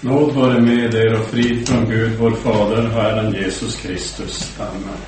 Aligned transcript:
Nåd 0.00 0.34
vare 0.34 0.60
med 0.60 0.94
er 0.94 1.20
och 1.20 1.26
frid 1.26 1.68
från 1.68 1.90
Gud, 1.90 2.12
vår 2.18 2.30
Fader, 2.30 2.82
Herren 2.82 3.32
Jesus 3.32 3.76
Kristus. 3.76 4.58
Amen. 4.58 4.98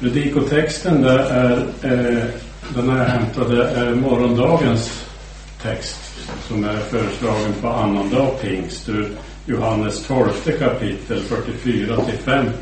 Predikotexten 0.00 1.02
där 1.02 1.18
är, 1.18 1.56
eh, 1.82 2.24
den 2.74 2.90
är 2.90 3.04
hämtad, 3.04 3.58
är 3.58 3.94
morgondagens 3.94 5.06
text 5.62 6.00
som 6.48 6.64
är 6.64 6.76
föreslagen 6.76 7.52
på 7.60 7.68
annandag 7.68 8.30
pingst 8.42 8.88
ur 8.88 9.10
Johannes 9.46 10.06
12 10.06 10.28
kapitel 10.58 11.20
44 11.20 11.96
till 12.04 12.18
50. 12.18 12.52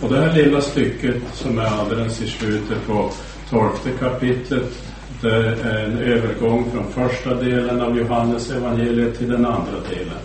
Och 0.00 0.08
det 0.12 0.20
här 0.20 0.32
lilla 0.32 0.60
stycket 0.60 1.16
som 1.34 1.58
är 1.58 1.66
alldeles 1.66 2.22
i 2.22 2.26
slutet 2.26 2.86
på 2.86 3.10
12 3.50 3.70
kapitlet 3.98 4.91
det 5.22 5.36
är 5.62 5.84
en 5.84 5.98
övergång 5.98 6.70
från 6.70 6.92
första 6.92 7.34
delen 7.34 7.80
av 7.80 7.98
Johannes 7.98 8.50
evangeliet 8.50 9.18
till 9.18 9.28
den 9.28 9.46
andra 9.46 9.80
delen. 9.90 10.18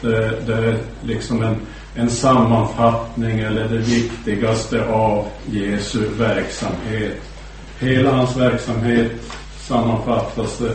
Det, 0.00 0.46
det 0.46 0.54
är 0.54 0.78
liksom 1.02 1.42
en, 1.42 1.56
en 1.94 2.10
sammanfattning 2.10 3.38
eller 3.38 3.68
det 3.68 3.78
viktigaste 3.78 4.84
av 4.84 5.26
Jesu 5.46 6.08
verksamhet. 6.18 7.20
Hela 7.78 8.10
hans 8.10 8.36
verksamhet 8.36 9.12
sammanfattas 9.58 10.58
det 10.58 10.74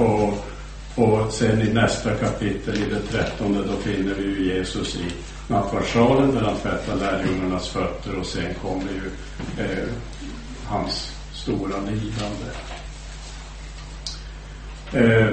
och, 0.00 0.46
och 0.94 1.32
sen 1.32 1.62
i 1.62 1.72
nästa 1.72 2.10
kapitel, 2.14 2.74
i 2.74 2.94
det 2.94 3.00
trettonde, 3.00 3.58
då 3.58 3.76
finner 3.76 4.14
vi 4.14 4.22
ju 4.22 4.54
Jesus 4.54 4.96
i 4.96 5.04
nattvardssalen 5.48 6.34
där 6.34 6.40
han 6.40 6.56
tvättar 6.56 6.96
lärjungarnas 6.96 7.68
fötter 7.68 8.18
och 8.18 8.26
sen 8.26 8.54
kommer 8.62 8.92
ju 8.92 9.10
eh, 9.64 9.88
hans 10.66 11.12
stora 11.32 11.76
lidande. 11.78 12.73
Eh, 14.94 15.26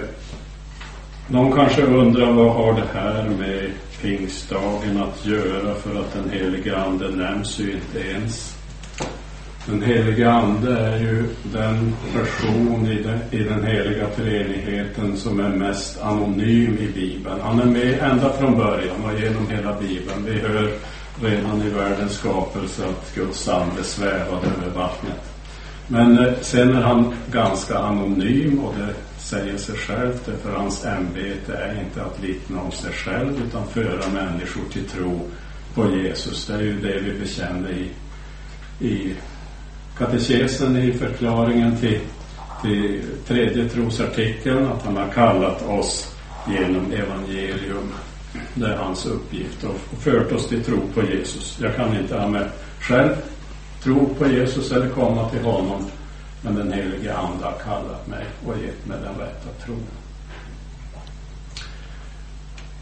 någon 1.27 1.51
kanske 1.51 1.81
undrar 1.81 2.31
vad 2.31 2.53
har 2.53 2.73
det 2.73 2.99
här 2.99 3.29
med 3.39 3.71
pingstdagen 4.01 5.03
att 5.03 5.25
göra 5.25 5.75
för 5.75 5.99
att 5.99 6.13
den 6.13 6.29
helige 6.29 6.77
Ande 6.77 7.09
nämns 7.09 7.59
ju 7.59 7.71
inte 7.71 8.09
ens. 8.09 8.57
Den 9.65 9.81
helige 9.81 10.31
Ande 10.31 10.79
är 10.79 10.99
ju 10.99 11.25
den 11.43 11.95
person 12.13 12.87
i 12.87 13.03
den, 13.03 13.19
i 13.31 13.43
den 13.43 13.63
heliga 13.63 14.07
treenigheten 14.07 15.17
som 15.17 15.39
är 15.39 15.49
mest 15.49 16.01
anonym 16.01 16.77
i 16.77 16.87
Bibeln. 16.87 17.41
Han 17.41 17.59
är 17.59 17.65
med 17.65 17.99
ända 17.99 18.33
från 18.33 18.57
början 18.57 19.05
och 19.05 19.19
genom 19.19 19.49
hela 19.49 19.79
Bibeln. 19.79 20.25
Vi 20.25 20.39
hör 20.39 20.71
redan 21.23 21.61
i 21.61 21.69
världens 21.69 22.13
skapelse 22.13 22.83
att 22.87 23.15
Guds 23.15 23.49
ande 23.49 23.83
svävade 23.83 24.47
över 24.47 24.75
vattnet. 24.75 25.33
Men 25.87 26.19
eh, 26.19 26.33
sen 26.41 26.75
är 26.75 26.81
han 26.81 27.13
ganska 27.31 27.77
anonym 27.77 28.59
och 28.59 28.73
det 28.77 28.93
säger 29.23 29.57
sig 29.57 29.75
självt, 29.75 30.29
för 30.43 30.51
hans 30.51 30.85
ämbete 30.85 31.53
är 31.53 31.81
inte 31.81 32.03
att 32.03 32.19
vittna 32.19 32.61
om 32.61 32.71
sig 32.71 32.93
själv 32.93 33.41
utan 33.47 33.67
föra 33.67 34.09
människor 34.13 34.63
till 34.71 34.85
tro 34.85 35.27
på 35.73 35.95
Jesus. 35.95 36.45
Det 36.45 36.53
är 36.53 36.61
ju 36.61 36.79
det 36.79 36.99
vi 36.99 37.19
bekänner 37.19 37.69
i, 37.71 37.89
i 38.87 39.15
katekesen 39.97 40.77
i 40.77 40.93
förklaringen 40.93 41.77
till, 41.77 41.99
till 42.61 43.01
tredje 43.27 43.69
trosartikeln, 43.69 44.65
att 44.65 44.83
han 44.85 44.97
har 44.97 45.07
kallat 45.07 45.61
oss 45.61 46.15
genom 46.47 46.91
evangelium. 46.91 47.93
Det 48.53 48.65
är 48.65 48.77
hans 48.77 49.05
uppgift 49.05 49.63
och 49.63 50.01
fört 50.01 50.31
oss 50.31 50.47
till 50.47 50.63
tro 50.63 50.79
på 50.93 51.03
Jesus. 51.03 51.57
Jag 51.61 51.75
kan 51.75 51.97
inte 51.97 52.17
ha 52.17 52.27
med 52.27 52.49
själv 52.79 53.15
tro 53.83 54.15
på 54.19 54.27
Jesus 54.27 54.71
eller 54.71 54.89
komma 54.89 55.29
till 55.29 55.41
honom 55.41 55.85
men 56.41 56.55
den 56.55 56.71
helige 56.71 57.13
Ande 57.13 57.45
har 57.45 57.57
kallat 57.63 58.07
mig 58.07 58.25
och 58.45 58.57
gett 58.57 58.85
mig 58.85 58.97
den 59.03 59.15
rätta 59.15 59.65
tron. 59.65 59.85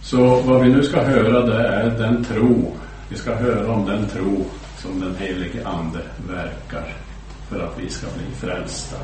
Så 0.01 0.41
vad 0.41 0.61
vi 0.61 0.69
nu 0.69 0.83
ska 0.83 1.01
höra 1.01 1.41
det 1.41 1.67
är 1.67 1.89
den 1.89 2.23
tro. 2.23 2.75
Vi 3.09 3.17
ska 3.17 3.35
höra 3.35 3.73
om 3.73 3.85
den 3.85 4.07
tro 4.07 4.45
som 4.77 4.99
den 4.99 5.15
helige 5.15 5.67
Ande 5.67 5.99
verkar 6.27 6.95
för 7.49 7.59
att 7.59 7.79
vi 7.79 7.89
ska 7.89 8.07
bli 8.07 8.35
frälsta. 8.35 8.97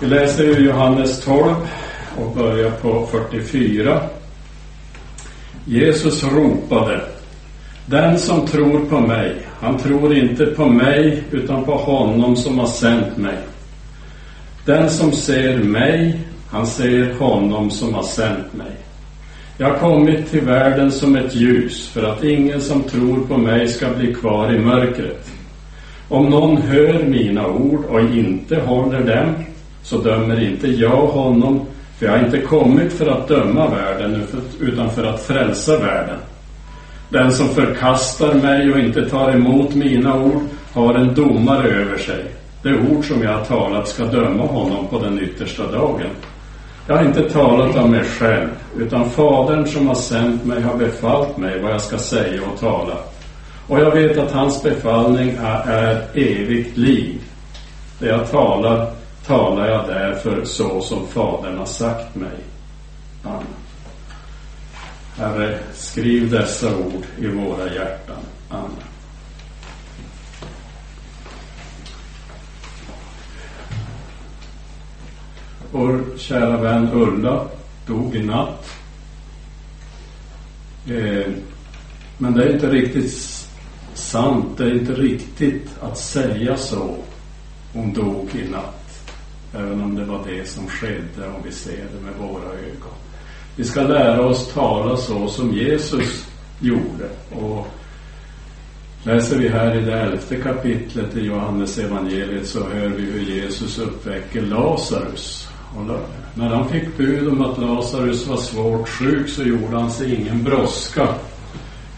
Vi 0.00 0.06
läser 0.06 0.44
ur 0.44 0.60
Johannes 0.60 1.24
12 1.24 1.54
och 2.16 2.34
börjar 2.34 2.70
på 2.70 3.06
44. 3.06 4.00
Jesus 5.64 6.24
ropade 6.24 7.17
den 7.90 8.18
som 8.18 8.46
tror 8.46 8.80
på 8.80 9.00
mig, 9.00 9.36
han 9.60 9.78
tror 9.78 10.16
inte 10.16 10.46
på 10.46 10.66
mig 10.66 11.22
utan 11.30 11.64
på 11.64 11.72
honom 11.72 12.36
som 12.36 12.58
har 12.58 12.66
sänt 12.66 13.16
mig. 13.16 13.38
Den 14.64 14.90
som 14.90 15.12
ser 15.12 15.58
mig, 15.58 16.20
han 16.50 16.66
ser 16.66 17.14
honom 17.18 17.70
som 17.70 17.94
har 17.94 18.02
sänt 18.02 18.54
mig. 18.54 18.72
Jag 19.58 19.68
har 19.68 19.78
kommit 19.78 20.30
till 20.30 20.40
världen 20.40 20.92
som 20.92 21.16
ett 21.16 21.34
ljus 21.34 21.88
för 21.88 22.02
att 22.02 22.24
ingen 22.24 22.60
som 22.60 22.82
tror 22.82 23.26
på 23.26 23.36
mig 23.36 23.68
ska 23.68 23.90
bli 23.90 24.14
kvar 24.14 24.54
i 24.54 24.58
mörkret. 24.58 25.30
Om 26.08 26.30
någon 26.30 26.56
hör 26.56 27.02
mina 27.02 27.48
ord 27.48 27.84
och 27.84 28.00
inte 28.00 28.60
håller 28.60 29.16
dem 29.16 29.34
så 29.82 29.98
dömer 29.98 30.42
inte 30.42 30.68
jag 30.68 31.06
honom 31.06 31.66
för 31.98 32.06
jag 32.06 32.12
har 32.12 32.24
inte 32.24 32.40
kommit 32.40 32.92
för 32.92 33.06
att 33.06 33.28
döma 33.28 33.70
världen 33.70 34.22
utan 34.60 34.90
för 34.90 35.04
att 35.04 35.22
frälsa 35.22 35.78
världen. 35.78 36.18
Den 37.08 37.32
som 37.32 37.48
förkastar 37.48 38.34
mig 38.34 38.72
och 38.72 38.78
inte 38.78 39.10
tar 39.10 39.30
emot 39.30 39.74
mina 39.74 40.22
ord 40.22 40.42
har 40.72 40.94
en 40.94 41.14
domare 41.14 41.68
över 41.68 41.98
sig. 41.98 42.24
Det 42.62 42.74
ord 42.74 43.04
som 43.04 43.22
jag 43.22 43.32
har 43.32 43.44
talat 43.44 43.88
ska 43.88 44.04
döma 44.04 44.46
honom 44.46 44.86
på 44.88 44.98
den 44.98 45.20
yttersta 45.20 45.72
dagen. 45.72 46.10
Jag 46.86 46.96
har 46.96 47.04
inte 47.04 47.30
talat 47.30 47.76
av 47.76 47.90
mig 47.90 48.04
själv, 48.04 48.48
utan 48.78 49.10
Fadern 49.10 49.66
som 49.66 49.88
har 49.88 49.94
sänt 49.94 50.44
mig 50.44 50.62
har 50.62 50.76
befallt 50.76 51.36
mig 51.36 51.60
vad 51.60 51.72
jag 51.72 51.80
ska 51.80 51.98
säga 51.98 52.40
och 52.52 52.60
tala. 52.60 52.96
Och 53.66 53.80
jag 53.80 53.90
vet 53.90 54.18
att 54.18 54.32
hans 54.32 54.62
befallning 54.62 55.30
är, 55.42 55.70
är 55.70 56.04
evigt 56.14 56.76
liv. 56.76 57.22
Det 57.98 58.06
jag 58.06 58.30
talar, 58.30 58.90
talar 59.26 59.68
jag 59.68 59.86
därför 59.86 60.44
så 60.44 60.80
som 60.80 61.06
Fadern 61.06 61.58
har 61.58 61.66
sagt 61.66 62.14
mig. 62.14 62.38
Amen. 63.24 63.67
Herre, 65.18 65.58
skriv 65.74 66.30
dessa 66.30 66.78
ord 66.78 67.06
i 67.18 67.26
våra 67.26 67.74
hjärtan. 67.74 68.22
Amen. 68.48 68.70
Vår 75.72 76.04
kära 76.16 76.56
vän 76.56 76.88
Ulla 76.92 77.48
dog 77.86 78.16
i 78.16 78.22
natt. 78.22 78.70
Eh, 80.86 81.32
men 82.18 82.34
det 82.34 82.44
är 82.44 82.52
inte 82.52 82.70
riktigt 82.70 83.12
sant, 83.94 84.58
det 84.58 84.64
är 84.64 84.74
inte 84.74 84.92
riktigt 84.92 85.70
att 85.80 85.98
säga 85.98 86.56
så. 86.56 86.96
Hon 87.72 87.92
dog 87.92 88.30
i 88.34 88.50
natt. 88.50 89.10
Även 89.54 89.82
om 89.82 89.94
det 89.94 90.04
var 90.04 90.24
det 90.26 90.48
som 90.48 90.66
skedde 90.68 91.28
om 91.28 91.42
vi 91.44 91.52
ser 91.52 91.86
det 91.94 92.00
med 92.04 92.14
våra 92.18 92.52
ögon. 92.52 93.07
Vi 93.58 93.64
ska 93.64 93.82
lära 93.82 94.26
oss 94.26 94.52
tala 94.52 94.96
så 94.96 95.28
som 95.28 95.52
Jesus 95.52 96.26
gjorde. 96.60 97.08
Och 97.30 97.66
läser 99.02 99.38
vi 99.38 99.48
här 99.48 99.76
i 99.76 99.84
det 99.84 100.00
elfte 100.00 100.36
kapitlet 100.36 101.16
i 101.16 101.20
Johannes 101.20 101.78
evangeliet 101.78 102.46
så 102.46 102.68
hör 102.68 102.88
vi 102.88 103.02
hur 103.02 103.34
Jesus 103.34 103.78
uppväcker 103.78 104.42
Lazarus. 104.42 105.48
Och 105.76 105.82
när 106.34 106.48
han 106.48 106.68
fick 106.68 106.96
bud 106.96 107.28
om 107.28 107.42
att 107.42 107.58
Lazarus 107.58 108.26
var 108.26 108.36
svårt 108.36 108.88
sjuk 108.88 109.28
så 109.28 109.42
gjorde 109.42 109.76
han 109.76 109.90
sig 109.90 110.14
ingen 110.14 110.44
brådska 110.44 111.08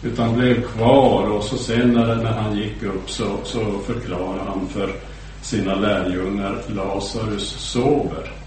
utan 0.03 0.37
blev 0.37 0.61
kvar 0.61 1.29
och 1.29 1.43
så 1.43 1.57
sen 1.57 1.93
när, 1.93 2.15
när 2.15 2.33
han 2.33 2.57
gick 2.57 2.83
upp 2.83 3.09
så, 3.09 3.37
så 3.43 3.79
förklarade 3.85 4.41
han 4.47 4.67
för 4.67 4.93
sina 5.41 5.75
lärjungar 5.75 6.61
Lazarus 6.67 7.49
sover. 7.49 8.40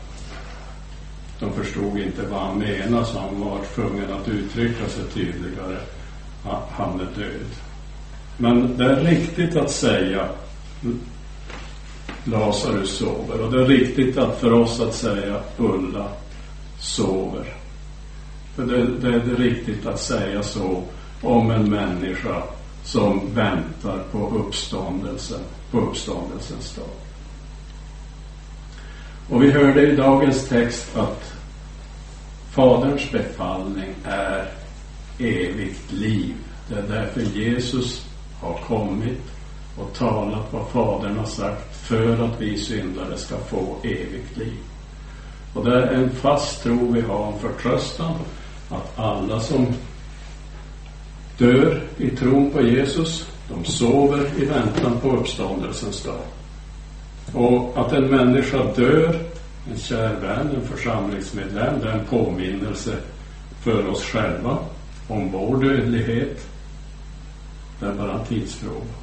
De 1.45 1.65
förstod 1.65 1.99
inte 1.99 2.23
vad 2.27 2.41
han 2.41 2.59
menade 2.59 3.05
så 3.05 3.19
han 3.19 3.41
var 3.41 3.59
tvungen 3.75 4.13
att 4.13 4.29
uttrycka 4.29 4.89
sig 4.89 5.05
tydligare. 5.05 5.77
Han 6.71 7.01
är 7.01 7.21
död. 7.21 7.47
Men 8.37 8.77
det 8.77 8.85
är 8.85 8.97
riktigt 8.97 9.57
att 9.57 9.71
säga 9.71 10.29
Lazarus 12.25 12.99
sover 12.99 13.41
och 13.41 13.53
det 13.53 13.63
är 13.63 13.67
riktigt 13.67 14.19
att 14.19 14.41
för 14.41 14.53
oss 14.53 14.81
att 14.81 14.95
säga 14.95 15.41
Ulla 15.59 16.09
sover. 16.81 17.55
För 18.55 18.67
det, 18.67 18.87
det 18.87 19.09
är 19.09 19.37
riktigt 19.37 19.87
att 19.87 20.01
säga 20.01 20.43
så 20.43 20.83
om 21.23 21.51
en 21.51 21.71
människa 21.71 22.43
som 22.85 23.35
väntar 23.35 23.99
på 24.13 24.29
uppståndelsen, 24.29 25.41
på 25.71 25.81
uppståndelsens 25.81 26.75
dag. 26.75 26.85
Och 29.29 29.43
vi 29.43 29.51
hörde 29.51 29.83
i 29.83 29.97
dagens 29.97 30.49
text 30.49 30.97
att 30.97 31.34
Faderns 32.55 33.13
befallning 33.13 33.95
är 34.05 34.51
evigt 35.19 35.93
liv. 35.93 36.35
Det 36.69 36.75
är 36.75 36.83
därför 36.83 37.21
Jesus 37.21 38.07
har 38.41 38.61
kommit 38.69 39.21
och 39.79 39.95
talat 39.95 40.53
vad 40.53 40.69
Fadern 40.69 41.17
har 41.19 41.27
sagt 41.27 41.77
för 41.77 42.25
att 42.25 42.41
vi 42.41 42.59
syndare 42.59 43.17
ska 43.17 43.37
få 43.37 43.77
evigt 43.83 44.37
liv. 44.37 44.57
Och 45.55 45.65
det 45.65 45.83
är 45.83 45.93
en 45.93 46.11
fast 46.11 46.63
tro 46.63 46.93
vi 46.93 47.01
har, 47.01 47.33
en 47.33 47.39
förtröstan 47.39 48.15
att 48.71 48.99
alla 48.99 49.41
som 49.41 49.67
dör 51.39 51.83
i 51.97 52.11
tron 52.11 52.51
på 52.51 52.63
Jesus, 52.63 53.29
de 53.49 53.65
sover 53.65 54.31
i 54.43 54.45
väntan 54.45 55.01
på 55.03 55.11
uppståndelsens 55.11 56.03
dag. 56.03 56.25
Och 57.33 57.73
att 57.77 57.93
en 57.93 58.07
människa 58.07 58.65
dör, 58.77 59.34
en 59.71 59.79
kär 59.79 60.15
vän, 60.21 60.51
en 60.55 60.69
församlingsmedlem, 60.69 61.81
det 61.81 61.89
är 61.89 61.93
en 61.93 62.05
påminnelse 62.05 62.97
för 63.61 63.87
oss 63.87 64.05
själva 64.05 64.59
om 65.09 65.33
vår 65.33 65.65
dödlighet. 65.65 66.47
Det 67.81 67.87
är 67.87 67.93
bara 67.93 68.13
en 68.13 68.27
tidsfråga. 68.27 68.95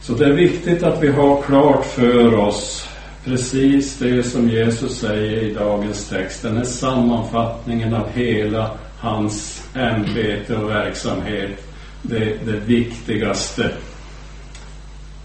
Så 0.00 0.12
det 0.12 0.24
är 0.24 0.32
viktigt 0.32 0.82
att 0.82 1.02
vi 1.02 1.08
har 1.08 1.42
klart 1.42 1.84
för 1.84 2.34
oss 2.34 2.88
precis 3.24 3.98
det 3.98 4.22
som 4.22 4.48
Jesus 4.48 4.98
säger 4.98 5.42
i 5.42 5.54
dagens 5.54 6.08
text. 6.08 6.42
Den 6.42 6.56
här 6.56 6.64
sammanfattningen 6.64 7.94
av 7.94 8.08
hela 8.14 8.70
hans 8.98 9.68
ämbete 9.74 10.56
och 10.56 10.70
verksamhet. 10.70 11.66
Det, 12.02 12.46
det 12.46 12.56
viktigaste 12.66 13.70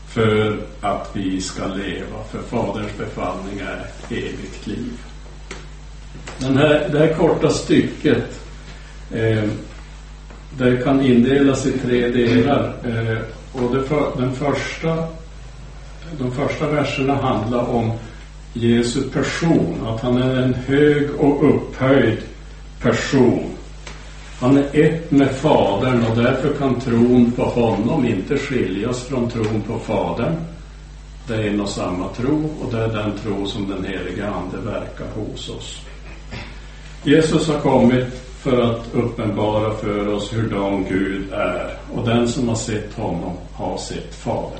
för 0.09 0.57
att 0.81 1.09
vi 1.13 1.41
ska 1.41 1.65
leva. 1.65 2.23
För 2.31 2.41
Faderns 2.41 2.97
befallning 2.97 3.59
är 3.59 3.85
evigt 4.09 4.67
liv. 4.67 4.93
Den 6.37 6.57
här, 6.57 6.89
det 6.91 6.99
här 6.99 7.13
korta 7.13 7.49
stycket 7.49 8.41
eh, 9.13 9.43
det 10.57 10.83
kan 10.83 11.01
indelas 11.01 11.65
i 11.65 11.71
tre 11.71 12.07
delar. 12.07 12.73
Eh, 12.83 13.17
och 13.53 13.75
det 13.75 13.83
för, 13.83 14.11
den 14.17 14.33
första, 14.35 15.07
de 16.19 16.31
första 16.31 16.67
verserna 16.67 17.15
handlar 17.15 17.69
om 17.69 17.91
Jesu 18.53 19.01
person, 19.01 19.87
att 19.87 20.01
han 20.01 20.21
är 20.21 20.35
en 20.35 20.53
hög 20.53 21.15
och 21.17 21.49
upphöjd 21.49 22.17
person. 22.81 23.58
Han 24.39 24.57
är 24.57 24.81
ett 24.81 25.11
med 25.11 25.31
Fadern 25.31 26.05
och 26.05 26.17
därför 26.17 26.53
kan 26.53 26.79
tron 26.79 27.31
på 27.31 27.43
honom 27.43 28.05
inte 28.05 28.37
skiljas 28.37 29.03
från 29.03 29.29
tron 29.29 29.61
på 29.67 29.79
Fadern. 29.79 30.35
Det 31.27 31.35
är 31.35 31.47
en 31.47 31.61
och 31.61 31.69
samma 31.69 32.07
tro 32.07 32.49
och 32.61 32.71
det 32.71 32.83
är 32.83 32.87
den 32.87 33.11
tro 33.23 33.45
som 33.45 33.69
den 33.69 33.85
helige 33.85 34.27
Ande 34.27 34.57
verkar 34.57 35.05
hos 35.15 35.49
oss. 35.49 35.81
Jesus 37.03 37.47
har 37.47 37.59
kommit 37.59 38.05
för 38.39 38.61
att 38.61 38.93
uppenbara 38.93 39.73
för 39.73 40.07
oss 40.07 40.33
hurdan 40.33 40.85
Gud 40.89 41.33
är 41.33 41.77
och 41.93 42.05
den 42.07 42.27
som 42.27 42.47
har 42.47 42.55
sett 42.55 42.93
honom 42.93 43.33
har 43.53 43.77
sett 43.77 44.15
Fadern. 44.15 44.59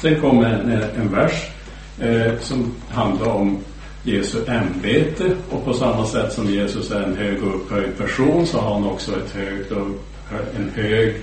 Sen 0.00 0.20
kommer 0.20 0.44
en, 0.44 0.70
en 1.00 1.08
vers 1.08 1.50
eh, 2.00 2.38
som 2.40 2.74
handlar 2.88 3.28
om 3.28 3.58
Jesu 4.06 4.38
ämbete 4.46 5.36
och 5.50 5.64
på 5.64 5.72
samma 5.72 6.06
sätt 6.06 6.32
som 6.32 6.50
Jesus 6.50 6.90
är 6.90 7.02
en 7.02 7.16
hög 7.16 7.42
och 7.42 7.54
upphöjd 7.54 7.98
person 7.98 8.46
så 8.46 8.58
har 8.58 8.74
han 8.74 8.84
också 8.84 9.12
ett 9.12 9.30
högt 9.30 9.72
och, 9.72 9.86
en 10.56 10.70
hög 10.74 11.14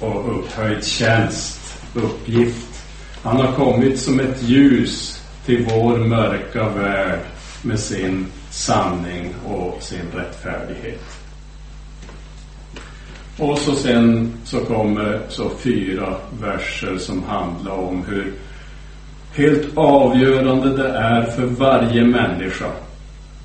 och 0.00 0.38
upphöjd 0.38 0.84
tjänst, 0.84 1.78
uppgift. 1.94 2.84
Han 3.22 3.36
har 3.36 3.52
kommit 3.52 4.00
som 4.00 4.20
ett 4.20 4.42
ljus 4.42 5.22
till 5.46 5.66
vår 5.70 5.98
mörka 5.98 6.68
värld 6.68 7.20
med 7.62 7.80
sin 7.80 8.26
sanning 8.50 9.34
och 9.46 9.82
sin 9.82 10.10
rättfärdighet. 10.14 11.18
Och 13.38 13.58
så 13.58 13.74
sen 13.74 14.32
så 14.44 14.60
kommer 14.60 15.20
så 15.28 15.50
fyra 15.50 16.16
verser 16.40 16.98
som 16.98 17.22
handlar 17.22 17.72
om 17.72 18.04
hur 18.04 18.32
helt 19.34 19.78
avgörande 19.78 20.76
det 20.76 20.88
är 20.88 21.22
för 21.22 21.46
varje 21.46 22.04
människa. 22.04 22.70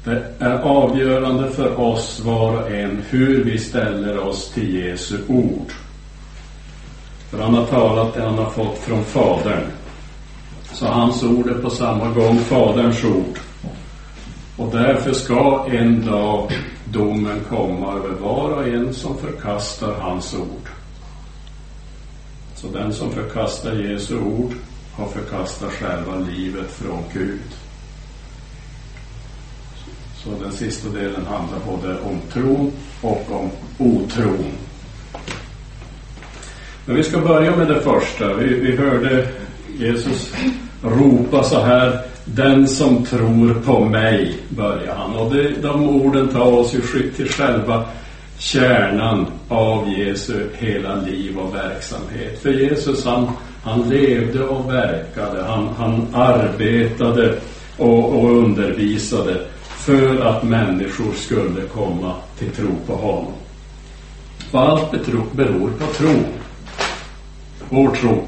Det 0.03 0.23
är 0.39 0.59
avgörande 0.59 1.49
för 1.49 1.79
oss 1.79 2.21
var 2.25 2.53
och 2.53 2.71
en 2.71 3.03
hur 3.09 3.43
vi 3.43 3.57
ställer 3.57 4.19
oss 4.19 4.49
till 4.49 4.75
Jesu 4.75 5.17
ord. 5.27 5.71
För 7.29 7.41
han 7.41 7.53
har 7.53 7.65
talat 7.65 8.13
det 8.13 8.21
han 8.21 8.37
har 8.37 8.49
fått 8.49 8.77
från 8.77 9.03
Fadern. 9.03 9.63
Så 10.73 10.85
hans 10.85 11.23
ord 11.23 11.49
är 11.49 11.61
på 11.61 11.69
samma 11.69 12.09
gång 12.09 12.37
Faderns 12.39 13.03
ord. 13.03 13.39
Och 14.57 14.69
därför 14.71 15.13
ska 15.13 15.67
en 15.71 16.05
dag 16.05 16.51
domen 16.85 17.39
komma 17.49 17.93
över 17.93 18.09
var 18.09 18.49
och 18.49 18.67
en 18.67 18.93
som 18.93 19.17
förkastar 19.17 19.93
hans 19.99 20.33
ord. 20.33 20.69
Så 22.55 22.67
den 22.67 22.93
som 22.93 23.11
förkastar 23.11 23.73
Jesu 23.73 24.19
ord 24.19 24.53
har 24.95 25.07
förkastat 25.07 25.71
själva 25.71 26.15
livet 26.15 26.71
från 26.71 27.03
Gud. 27.13 27.39
Så 30.23 30.29
den 30.43 30.51
sista 30.51 30.89
delen 30.89 31.25
handlar 31.25 31.59
både 31.65 31.99
om 31.99 32.21
tron 32.33 32.71
och 33.01 33.25
om 33.31 33.49
otron. 33.77 34.51
Men 36.85 36.95
vi 36.95 37.03
ska 37.03 37.19
börja 37.19 37.55
med 37.55 37.67
det 37.67 37.81
första. 37.81 38.33
Vi, 38.33 38.53
vi 38.53 38.75
hörde 38.75 39.27
Jesus 39.77 40.33
ropa 40.83 41.43
så 41.43 41.59
här 41.59 42.01
den 42.25 42.67
som 42.67 43.05
tror 43.05 43.53
på 43.53 43.85
mig, 43.85 44.37
börjar 44.49 44.95
han. 44.95 45.15
Och 45.15 45.33
det, 45.33 45.49
de 45.61 45.89
orden 45.89 46.27
tar 46.27 46.51
oss 46.51 46.73
ju 46.73 47.09
till 47.09 47.29
själva 47.29 47.85
kärnan 48.37 49.25
av 49.47 49.89
Jesu 49.89 50.47
hela 50.53 50.95
liv 50.95 51.37
och 51.37 51.55
verksamhet. 51.55 52.41
För 52.41 52.49
Jesus 52.49 53.05
han, 53.05 53.31
han 53.63 53.89
levde 53.89 54.43
och 54.43 54.73
verkade, 54.73 55.43
han, 55.43 55.67
han 55.77 56.07
arbetade 56.13 57.35
och, 57.77 58.23
och 58.23 58.37
undervisade 58.37 59.47
för 59.63 60.21
att 60.21 60.43
människor 60.43 61.13
skulle 61.13 61.61
komma 61.61 62.13
till 62.39 62.51
tro 62.51 62.69
på 62.87 62.95
honom. 62.95 63.33
Och 64.51 64.59
allt 64.59 64.91
beror 65.33 65.69
på 65.69 65.93
tro. 65.93 66.23
Vår 67.69 67.95
tro. 67.95 68.23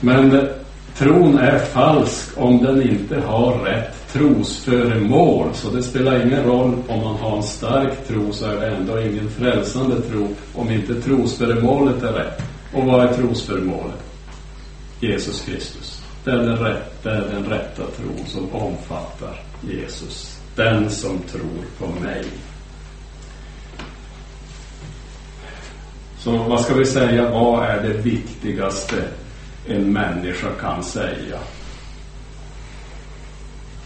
Men 0.00 0.48
tron 0.96 1.38
är 1.38 1.58
falsk 1.58 2.38
om 2.38 2.62
den 2.62 2.82
inte 2.82 3.20
har 3.20 3.58
rätt 3.64 4.12
trosföremål. 4.12 5.48
Så 5.54 5.70
det 5.70 5.82
spelar 5.82 6.26
ingen 6.26 6.44
roll 6.44 6.74
om 6.88 7.00
man 7.02 7.16
har 7.16 7.36
en 7.36 7.42
stark 7.42 8.08
tro 8.08 8.32
så 8.32 8.46
är 8.46 8.60
det 8.60 8.66
ändå 8.66 9.00
ingen 9.00 9.30
frälsande 9.30 10.00
tro 10.00 10.28
om 10.54 10.70
inte 10.70 10.94
trosföremålet 10.94 12.02
är 12.02 12.12
rätt. 12.12 12.42
Och 12.72 12.84
vad 12.84 13.04
är 13.04 13.14
trosföremålet? 13.14 14.02
Jesus 15.00 15.44
Kristus. 15.44 16.02
Det 16.24 16.30
är 16.30 16.36
den, 16.36 16.56
rätt, 16.56 17.02
det 17.02 17.10
är 17.10 17.20
den 17.20 17.44
rätta 17.44 17.82
tron 17.86 18.26
som 18.26 18.52
omfattar 18.52 19.42
Jesus. 19.60 20.40
Den 20.56 20.90
som 20.90 21.18
tror 21.18 21.64
på 21.78 22.00
mig. 22.00 22.24
Så 26.18 26.36
vad 26.36 26.60
ska 26.60 26.74
vi 26.74 26.86
säga, 26.86 27.30
vad 27.30 27.64
är 27.64 27.82
det 27.82 27.92
viktigaste 27.92 29.04
en 29.66 29.92
människa 29.92 30.48
kan 30.60 30.84
säga. 30.84 31.38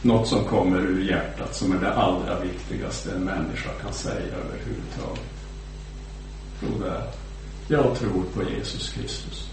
Något 0.03 0.29
som 0.29 0.45
kommer 0.45 0.79
ur 0.79 1.11
hjärtat 1.11 1.55
som 1.55 1.73
är 1.73 1.81
det 1.81 1.93
allra 1.93 2.41
viktigaste 2.41 3.13
en 3.13 3.25
människa 3.25 3.71
kan 3.83 3.93
säga 3.93 4.35
överhuvudtaget. 4.45 5.31
Tror 6.61 6.85
det 6.85 6.91
är 6.91 7.24
jag 7.69 7.99
tror 7.99 8.23
på 8.35 8.51
Jesus 8.51 8.93
Kristus. 8.93 9.49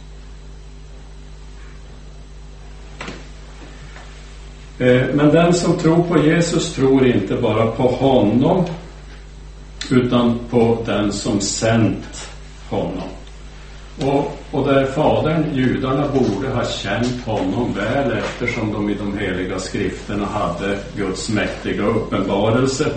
Eh, 4.79 5.05
men 5.13 5.29
den 5.29 5.53
som 5.53 5.77
tror 5.77 6.03
på 6.03 6.17
Jesus 6.17 6.73
tror 6.73 7.07
inte 7.07 7.35
bara 7.35 7.67
på 7.67 7.83
honom 7.87 8.65
utan 9.91 10.39
på 10.49 10.77
den 10.85 11.13
som 11.13 11.41
sänt 11.41 12.29
honom. 12.69 13.09
Och, 14.01 14.37
och 14.51 14.67
där 14.67 14.85
fadern, 14.85 15.45
judarna, 15.53 16.07
borde 16.07 16.49
ha 16.49 16.65
känt 16.65 17.25
honom 17.25 17.73
väl 17.73 18.11
eftersom 18.11 18.73
de 18.73 18.89
i 18.89 18.93
de 18.93 19.17
heliga 19.17 19.59
skrifterna 19.59 20.25
hade 20.25 20.79
Guds 20.97 21.29
mäktiga 21.29 21.83
uppenbarelse. 21.83 22.91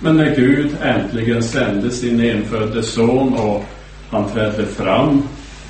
Men 0.00 0.16
när 0.16 0.36
Gud 0.36 0.76
äntligen 0.82 1.42
sände 1.42 1.90
sin 1.90 2.20
enfödde 2.20 2.82
son 2.82 3.34
och 3.34 3.64
han 4.12 4.30
trädde 4.30 4.66
fram, 4.66 5.22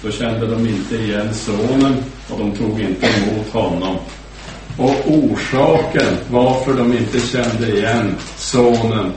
då 0.03 0.11
kände 0.11 0.47
de 0.47 0.69
inte 0.69 0.97
igen 0.97 1.35
sonen 1.35 1.97
och 2.31 2.39
de 2.39 2.53
tog 2.53 2.81
inte 2.81 3.07
emot 3.07 3.53
honom. 3.53 3.97
Och 4.79 4.97
orsaken 5.07 6.17
varför 6.31 6.75
de 6.75 6.93
inte 6.93 7.21
kände 7.21 7.77
igen 7.77 8.15
sonen 8.37 9.13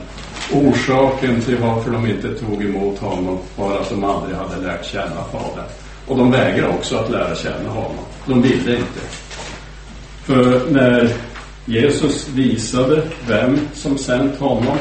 Orsaken 0.52 1.40
till 1.40 1.56
varför 1.56 1.90
de 1.90 2.06
inte 2.06 2.34
tog 2.34 2.62
emot 2.62 2.98
honom 2.98 3.38
var 3.56 3.78
att 3.78 3.90
de 3.90 4.04
aldrig 4.04 4.36
hade 4.36 4.66
lärt 4.66 4.86
känna 4.86 5.24
Fadern. 5.32 5.64
Och 6.06 6.16
de 6.16 6.30
vägrade 6.30 6.74
också 6.74 6.96
att 6.96 7.10
lära 7.10 7.34
känna 7.34 7.68
honom. 7.68 8.04
De 8.26 8.42
ville 8.42 8.76
inte. 8.76 9.00
För 10.24 10.70
när 10.70 11.08
Jesus 11.64 12.28
visade 12.28 13.02
vem 13.28 13.58
som 13.74 13.98
sänt 13.98 14.38
honom 14.38 14.78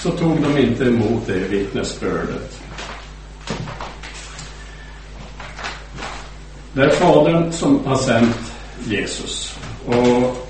så 0.00 0.10
tog 0.10 0.42
de 0.42 0.58
inte 0.58 0.84
emot 0.84 1.26
det 1.26 1.38
vittnesbördet. 1.38 2.61
Det 6.74 6.82
är 6.82 6.90
Fadern 6.90 7.52
som 7.52 7.84
har 7.84 7.96
sänt 7.96 8.52
Jesus. 8.88 9.58
Och 9.86 10.48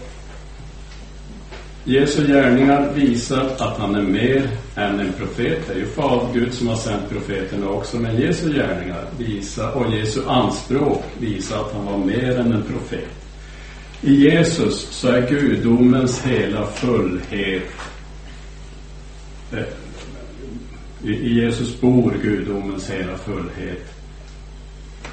Jesu 1.84 2.26
gärningar 2.26 2.92
visar 2.94 3.46
att 3.58 3.78
han 3.78 3.94
är 3.94 4.02
mer 4.02 4.50
än 4.76 5.00
en 5.00 5.12
profet. 5.12 5.66
Det 5.66 5.72
är 5.72 5.78
ju 5.78 5.86
Fader 5.86 6.32
Gud 6.34 6.54
som 6.54 6.68
har 6.68 6.76
sänt 6.76 7.08
profeterna 7.10 7.68
också. 7.68 7.96
Men 7.96 8.20
Jesu 8.20 8.52
gärningar 8.52 9.04
visar, 9.18 9.72
och 9.72 9.92
Jesu 9.92 10.20
anspråk 10.26 11.04
visar 11.18 11.60
att 11.60 11.72
han 11.72 11.86
var 11.86 11.98
mer 11.98 12.38
än 12.38 12.52
en 12.52 12.62
profet. 12.62 13.08
I 14.00 14.14
Jesus 14.14 14.88
så 14.90 15.08
är 15.08 15.30
gudomens 15.30 16.22
hela 16.24 16.66
fullhet 16.66 17.62
eh, 19.52 19.64
i 21.04 21.40
Jesus 21.40 21.80
bor 21.80 22.14
gudomens 22.22 22.90
hela 22.90 23.18
fullhet 23.18 23.91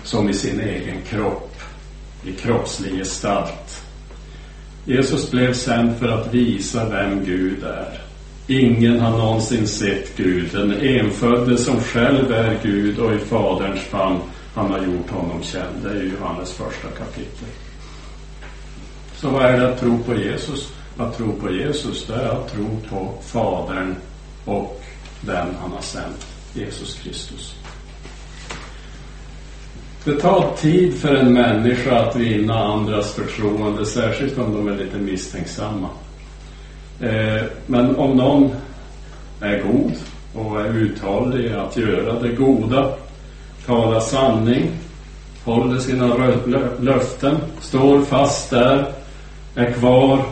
som 0.09 0.29
i 0.29 0.33
sin 0.33 0.59
egen 0.59 1.01
kropp, 1.01 1.55
i 2.23 2.33
kroppslig 2.33 2.97
gestalt. 2.97 3.83
Jesus 4.85 5.31
blev 5.31 5.53
sänd 5.53 5.97
för 5.99 6.07
att 6.07 6.33
visa 6.33 6.89
vem 6.89 7.25
Gud 7.25 7.63
är. 7.63 8.01
Ingen 8.47 8.99
har 8.99 9.17
någonsin 9.17 9.67
sett 9.67 10.17
Gud, 10.17 10.49
den 10.51 10.73
enfödde 10.81 11.57
som 11.57 11.81
själv 11.81 12.31
är 12.31 12.59
Gud 12.63 12.99
och 12.99 13.13
i 13.13 13.17
Faderns 13.17 13.79
famn 13.81 14.19
han 14.55 14.71
har 14.71 14.79
gjort 14.79 15.09
honom 15.09 15.43
känd. 15.43 15.83
Det 15.83 15.89
är 15.89 16.03
Johannes 16.03 16.51
första 16.51 16.87
kapitel. 16.87 17.47
Så 19.15 19.29
vad 19.29 19.45
är 19.45 19.59
det 19.59 19.73
att 19.73 19.79
tro 19.79 20.03
på 20.03 20.15
Jesus? 20.15 20.73
Att 20.97 21.17
tro 21.17 21.33
på 21.33 21.51
Jesus, 21.51 22.07
det 22.07 22.13
är 22.13 22.29
att 22.29 22.53
tro 22.53 22.79
på 22.89 23.13
Fadern 23.21 23.95
och 24.45 24.83
den 25.21 25.47
han 25.61 25.71
har 25.71 25.81
sänt, 25.81 26.27
Jesus 26.53 26.95
Kristus. 26.95 27.55
Det 30.03 30.15
tar 30.15 30.55
tid 30.57 30.93
för 30.93 31.15
en 31.15 31.33
människa 31.33 31.99
att 31.99 32.15
vinna 32.15 32.63
andras 32.63 33.13
förtroende, 33.13 33.85
särskilt 33.85 34.37
om 34.37 34.53
de 34.53 34.67
är 34.67 34.77
lite 34.77 34.97
misstänksamma. 34.97 35.89
Eh, 36.99 37.43
men 37.65 37.95
om 37.95 38.17
någon 38.17 38.51
är 39.41 39.63
god 39.63 39.93
och 40.33 40.61
är 40.61 40.77
uthållig 40.77 41.51
att 41.51 41.77
göra 41.77 42.19
det 42.19 42.29
goda, 42.29 42.93
tala 43.65 44.01
sanning, 44.01 44.71
håller 45.43 45.79
sina 45.79 46.15
löften, 46.79 47.37
står 47.61 48.01
fast 48.01 48.49
där, 48.49 48.93
är 49.55 49.71
kvar, 49.71 50.25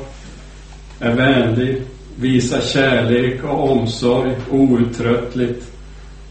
är 1.00 1.15
vänlig, 1.15 1.81
visar 2.19 2.62
kärlek 2.62 3.43
och 3.43 3.71
omsorg 3.71 4.36
outtröttligt, 4.51 5.71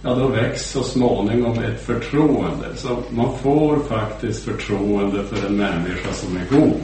ja 0.07 0.15
då 0.15 0.29
väcks 0.29 0.71
så 0.71 0.83
småningom 0.83 1.59
ett 1.59 1.87
förtroende. 1.87 2.67
Så 2.77 2.89
man 3.11 3.39
får 3.39 3.79
faktiskt 3.79 4.45
förtroende 4.45 5.25
för 5.25 5.47
en 5.47 5.57
människa 5.57 6.13
som 6.13 6.37
är 6.37 6.61
god. 6.61 6.83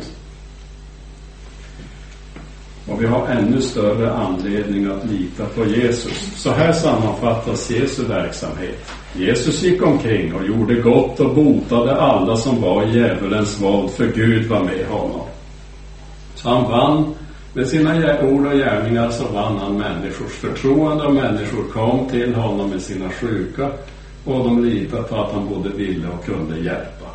Och 2.89 3.03
vi 3.03 3.07
har 3.07 3.27
ännu 3.27 3.63
större 3.63 4.13
anledning 4.13 4.87
att 4.87 5.11
lita 5.11 5.47
på 5.47 5.65
Jesus. 5.65 6.33
Så 6.37 6.51
här 6.51 6.73
sammanfattas 6.73 7.71
Jesu 7.71 8.05
verksamhet. 8.05 8.93
Jesus 9.17 9.63
gick 9.63 9.83
omkring 9.83 10.35
och 10.35 10.47
gjorde 10.47 10.75
gott 10.75 11.21
och 11.21 11.35
botade 11.35 11.97
alla 11.97 12.37
som 12.37 12.61
var 12.61 12.83
i 12.87 12.99
djävulens 12.99 13.61
våld, 13.61 13.91
för 13.91 14.07
Gud 14.07 14.49
var 14.49 14.65
med 14.65 14.87
honom. 14.87 15.27
Så 16.35 16.49
han 16.49 16.71
vann 16.71 17.15
med 17.55 17.69
sina 17.69 18.21
ord 18.23 18.47
och 18.47 18.53
gärningar 18.53 19.11
så 19.11 19.25
vann 19.25 19.59
han 19.59 19.79
människors 19.79 20.33
förtroende 20.33 21.05
och 21.05 21.15
människor 21.15 21.65
kom 21.73 22.09
till 22.09 22.35
honom 22.35 22.71
med 22.71 22.83
sina 22.83 23.11
sjuka 23.11 23.71
och 24.25 24.45
de 24.45 24.65
litade 24.65 25.03
på 25.03 25.17
att 25.17 25.33
han 25.33 25.49
både 25.49 25.69
ville 25.69 26.09
och 26.09 26.25
kunde 26.25 26.59
hjälpa. 26.59 27.07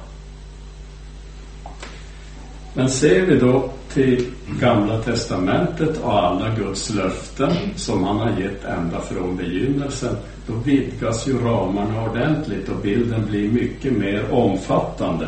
Men 2.73 2.89
ser 2.89 3.25
vi 3.25 3.39
då 3.39 3.69
till 3.93 4.25
Gamla 4.59 5.01
Testamentet 5.01 5.97
och 5.97 6.13
alla 6.13 6.55
Guds 6.55 6.89
löften 6.89 7.53
som 7.75 8.03
han 8.03 8.17
har 8.17 8.39
gett 8.39 8.63
ända 8.63 9.01
från 9.01 9.37
begynnelsen, 9.37 10.15
då 10.47 10.53
vidgas 10.53 11.27
ju 11.27 11.37
ramarna 11.37 12.09
ordentligt 12.09 12.69
och 12.69 12.81
bilden 12.81 13.25
blir 13.29 13.49
mycket 13.49 13.93
mer 13.93 14.31
omfattande. 14.31 15.27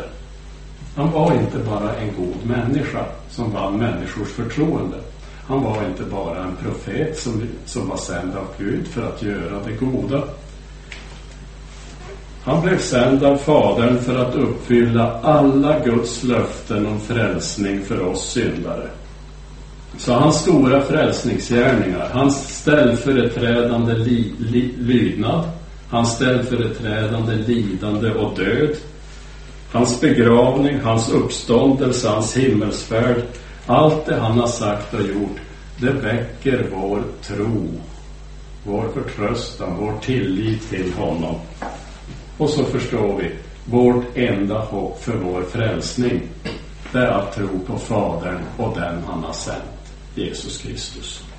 Han 0.96 1.12
var 1.12 1.34
inte 1.34 1.58
bara 1.58 1.96
en 1.96 2.12
god 2.16 2.46
människa 2.46 3.04
som 3.30 3.52
vann 3.52 3.78
människors 3.78 4.28
förtroende. 4.28 4.96
Han 5.46 5.62
var 5.62 5.84
inte 5.88 6.02
bara 6.02 6.44
en 6.44 6.56
profet 6.56 7.18
som, 7.18 7.42
som 7.64 7.88
var 7.88 7.96
sänd 7.96 8.36
av 8.36 8.46
Gud 8.58 8.86
för 8.86 9.02
att 9.02 9.22
göra 9.22 9.62
det 9.66 9.72
goda. 9.72 10.22
Han 12.44 12.62
blev 12.62 12.78
sänd 12.78 13.24
av 13.24 13.36
Fadern 13.36 13.98
för 13.98 14.16
att 14.16 14.34
uppfylla 14.34 15.20
alla 15.22 15.78
Guds 15.78 16.22
löften 16.22 16.86
om 16.86 17.00
frälsning 17.00 17.82
för 17.82 18.00
oss 18.00 18.32
syndare. 18.32 18.88
Så 19.98 20.12
hans 20.12 20.36
stora 20.36 20.80
frälsningsgärningar, 20.80 22.08
hans 22.12 22.58
ställföreträdande 22.58 23.94
li, 23.94 24.34
li, 24.38 24.74
lydnad, 24.78 25.44
hans 25.88 26.14
ställföreträdande 26.14 27.34
lidande 27.34 28.10
och 28.10 28.38
död, 28.38 28.76
Hans 29.72 30.00
begravning, 30.00 30.80
hans 30.80 31.10
uppståndelse, 31.10 32.08
hans 32.08 32.36
himmelsfärd, 32.36 33.22
allt 33.66 34.06
det 34.06 34.16
han 34.16 34.38
har 34.38 34.46
sagt 34.46 34.94
och 34.94 35.00
gjort, 35.00 35.36
det 35.76 35.90
väcker 35.90 36.66
vår 36.72 37.02
tro, 37.22 37.68
vår 38.64 38.88
förtröstan, 38.94 39.76
vår 39.80 39.92
tillit 40.00 40.70
till 40.70 40.92
honom. 40.92 41.34
Och 42.38 42.50
så 42.50 42.64
förstår 42.64 43.16
vi, 43.16 43.30
vårt 43.64 44.16
enda 44.16 44.58
hopp 44.58 45.04
för 45.04 45.16
vår 45.16 45.42
frälsning, 45.42 46.22
det 46.92 46.98
är 46.98 47.10
att 47.10 47.34
tro 47.34 47.48
på 47.66 47.78
Fadern 47.78 48.40
och 48.56 48.74
den 48.74 49.02
han 49.06 49.24
har 49.24 49.32
sänt, 49.32 49.94
Jesus 50.14 50.58
Kristus. 50.58 51.29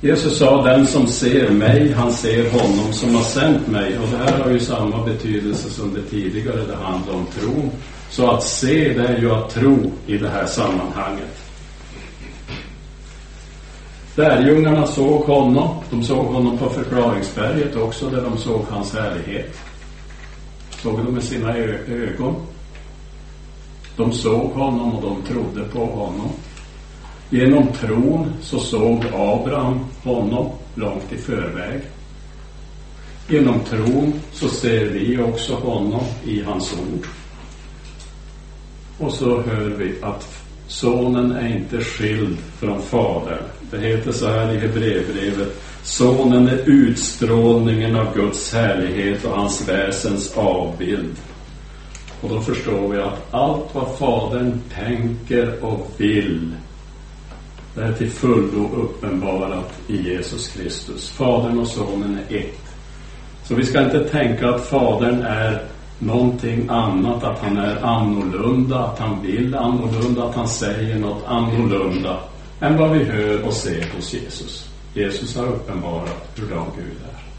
Jesus 0.00 0.38
sa, 0.38 0.62
den 0.62 0.86
som 0.86 1.06
ser 1.06 1.50
mig, 1.50 1.92
han 1.92 2.12
ser 2.12 2.50
honom 2.50 2.92
som 2.92 3.14
har 3.14 3.22
sänt 3.22 3.68
mig. 3.68 3.98
Och 3.98 4.08
det 4.10 4.16
här 4.16 4.42
har 4.42 4.50
ju 4.50 4.60
samma 4.60 5.04
betydelse 5.04 5.70
som 5.70 5.94
det 5.94 6.02
tidigare, 6.02 6.64
det 6.66 6.76
handlar 6.76 7.14
om 7.14 7.26
tro. 7.26 7.70
Så 8.10 8.30
att 8.30 8.42
se, 8.42 8.92
det 8.92 9.08
är 9.08 9.18
ju 9.18 9.30
att 9.30 9.50
tro 9.50 9.92
i 10.06 10.18
det 10.18 10.28
här 10.28 10.46
sammanhanget. 10.46 11.42
Lärjungarna 14.16 14.86
såg 14.86 15.22
honom. 15.22 15.82
De 15.90 16.02
såg 16.02 16.26
honom 16.26 16.58
på 16.58 16.68
förklaringsberget 16.68 17.76
också, 17.76 18.10
där 18.10 18.22
de 18.22 18.38
såg 18.38 18.64
hans 18.70 18.94
härlighet. 18.94 19.58
Såg 20.82 21.04
de 21.04 21.14
med 21.14 21.22
sina 21.22 21.56
ögon. 21.56 22.34
De 23.96 24.12
såg 24.12 24.50
honom 24.50 24.94
och 24.94 25.02
de 25.02 25.32
trodde 25.32 25.68
på 25.68 25.86
honom. 25.86 26.30
Genom 27.30 27.66
tron 27.72 28.32
så 28.42 28.58
såg 28.58 29.04
Abraham 29.14 29.80
honom 30.02 30.50
långt 30.74 31.12
i 31.12 31.16
förväg. 31.16 31.80
Genom 33.28 33.60
tron 33.60 34.12
så 34.32 34.48
ser 34.48 34.86
vi 34.86 35.18
också 35.18 35.54
honom 35.54 36.04
i 36.24 36.42
hans 36.42 36.72
ord. 36.72 37.06
Och 38.98 39.12
så 39.12 39.40
hör 39.42 39.70
vi 39.70 39.94
att 40.02 40.44
sonen 40.66 41.32
är 41.32 41.56
inte 41.56 41.84
skild 41.84 42.38
från 42.58 42.82
fadern. 42.82 43.42
Det 43.70 43.78
heter 43.78 44.12
så 44.12 44.26
här 44.26 44.54
i 44.54 44.58
Hebreerbrevet. 44.58 45.62
Sonen 45.82 46.48
är 46.48 46.60
utstrålningen 46.66 47.96
av 47.96 48.14
Guds 48.14 48.52
härlighet 48.52 49.24
och 49.24 49.36
hans 49.36 49.68
väsens 49.68 50.36
avbild. 50.36 51.16
Och 52.20 52.28
då 52.28 52.40
förstår 52.40 52.88
vi 52.88 52.98
att 52.98 53.34
allt 53.34 53.74
vad 53.74 53.98
fadern 53.98 54.60
tänker 54.74 55.64
och 55.64 55.90
vill 55.96 56.50
det 57.76 57.82
är 57.82 57.92
till 57.92 58.10
fullo 58.10 58.70
uppenbarat 58.76 59.72
i 59.86 60.02
Jesus 60.10 60.48
Kristus. 60.48 61.10
Fadern 61.10 61.58
och 61.58 61.66
Sonen 61.66 62.18
är 62.28 62.36
ett. 62.36 62.74
Så 63.44 63.54
vi 63.54 63.64
ska 63.64 63.84
inte 63.84 64.08
tänka 64.08 64.48
att 64.48 64.64
Fadern 64.64 65.22
är 65.22 65.62
någonting 65.98 66.68
annat, 66.68 67.24
att 67.24 67.38
han 67.38 67.56
är 67.56 67.84
annorlunda, 67.84 68.78
att 68.78 68.98
han 68.98 69.22
vill 69.22 69.54
annorlunda, 69.54 70.24
att 70.24 70.34
han 70.34 70.48
säger 70.48 70.98
något 70.98 71.24
annorlunda 71.26 72.20
än 72.60 72.76
vad 72.76 72.90
vi 72.90 73.04
hör 73.04 73.46
och 73.46 73.52
ser 73.52 73.94
hos 73.96 74.14
Jesus. 74.14 74.68
Jesus 74.94 75.36
har 75.36 75.46
uppenbarat 75.46 76.30
hur 76.36 76.46
Gud 76.46 76.96
är. 77.12 77.35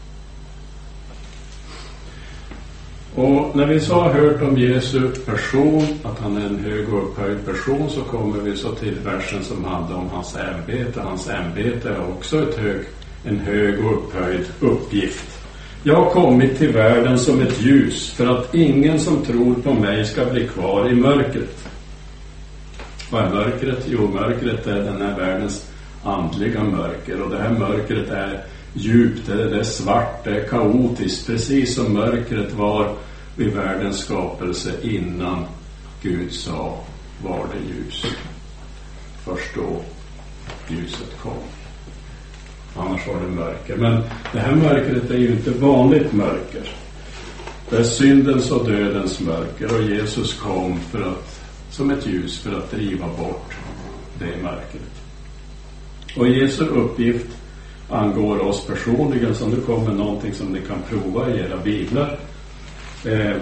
Och 3.18 3.56
när 3.56 3.66
vi 3.66 3.80
så 3.80 3.94
har 3.94 4.10
hört 4.10 4.42
om 4.42 4.58
Jesu 4.58 5.08
person, 5.08 5.86
att 6.02 6.18
han 6.18 6.36
är 6.36 6.46
en 6.46 6.58
hög 6.58 6.94
och 6.94 7.02
upphöjd 7.02 7.46
person, 7.46 7.90
så 7.90 8.00
kommer 8.00 8.38
vi 8.38 8.56
så 8.56 8.72
till 8.72 8.94
versen 9.04 9.44
som 9.44 9.64
handlar 9.64 9.96
om 9.96 10.08
hans 10.08 10.36
ämbete. 10.36 11.00
Hans 11.00 11.28
ämbete 11.28 11.88
är 11.88 12.10
också 12.10 12.42
ett 12.42 12.56
hög, 12.56 12.80
en 13.24 13.38
hög 13.38 13.84
och 13.84 13.92
upphöjd 13.92 14.46
uppgift. 14.60 15.40
Jag 15.82 15.94
har 15.94 16.10
kommit 16.10 16.58
till 16.58 16.72
världen 16.72 17.18
som 17.18 17.40
ett 17.40 17.62
ljus 17.62 18.10
för 18.10 18.26
att 18.26 18.54
ingen 18.54 19.00
som 19.00 19.24
tror 19.24 19.54
på 19.54 19.72
mig 19.72 20.04
ska 20.04 20.24
bli 20.24 20.48
kvar 20.48 20.90
i 20.90 20.94
mörkret. 20.94 21.68
Vad 23.10 23.24
är 23.24 23.30
mörkret? 23.30 23.86
Jo, 23.88 24.10
mörkret 24.14 24.66
är 24.66 24.80
den 24.80 25.02
här 25.02 25.18
världens 25.18 25.70
andliga 26.04 26.64
mörker 26.64 27.22
och 27.22 27.30
det 27.30 27.38
här 27.38 27.50
mörkret 27.58 28.10
är 28.10 28.44
djupt, 28.72 29.26
det 29.26 29.58
är 29.58 29.62
svart, 29.62 30.24
det 30.24 30.30
är 30.30 30.48
kaotiskt, 30.48 31.26
precis 31.26 31.74
som 31.74 31.92
mörkret 31.92 32.52
var 32.52 32.94
vid 33.38 33.52
världens 33.52 33.98
skapelse 33.98 34.72
innan 34.82 35.44
Gud 36.02 36.32
sa 36.32 36.78
var 37.24 37.46
det 37.52 37.74
ljus. 37.74 38.04
Först 39.24 39.54
då 39.54 39.82
ljuset 40.68 41.18
kom. 41.22 41.32
Annars 42.76 43.06
var 43.06 43.20
det 43.20 43.28
mörker. 43.28 43.76
Men 43.76 44.02
det 44.32 44.38
här 44.38 44.54
mörkret 44.54 45.10
är 45.10 45.18
ju 45.18 45.30
inte 45.30 45.50
vanligt 45.50 46.12
mörker. 46.12 46.72
Det 47.70 47.76
är 47.76 47.82
syndens 47.82 48.50
och 48.50 48.66
dödens 48.66 49.20
mörker 49.20 49.74
och 49.74 49.82
Jesus 49.82 50.34
kom 50.34 50.80
för 50.80 51.02
att, 51.02 51.40
som 51.70 51.90
ett 51.90 52.06
ljus 52.06 52.38
för 52.38 52.58
att 52.58 52.70
driva 52.70 53.06
bort 53.06 53.54
det 54.18 54.42
mörkret. 54.42 55.02
Och 56.16 56.28
Jesu 56.28 56.64
uppgift 56.64 57.26
angår 57.90 58.38
oss 58.38 58.66
personligen, 58.66 59.34
så 59.34 59.46
nu 59.46 59.56
kommer 59.56 59.92
någonting 59.92 60.34
som 60.34 60.46
ni 60.46 60.60
kan 60.60 60.82
prova 60.88 61.30
i 61.30 61.40
era 61.40 61.56
biblar. 61.56 62.18
Eh, 63.04 63.36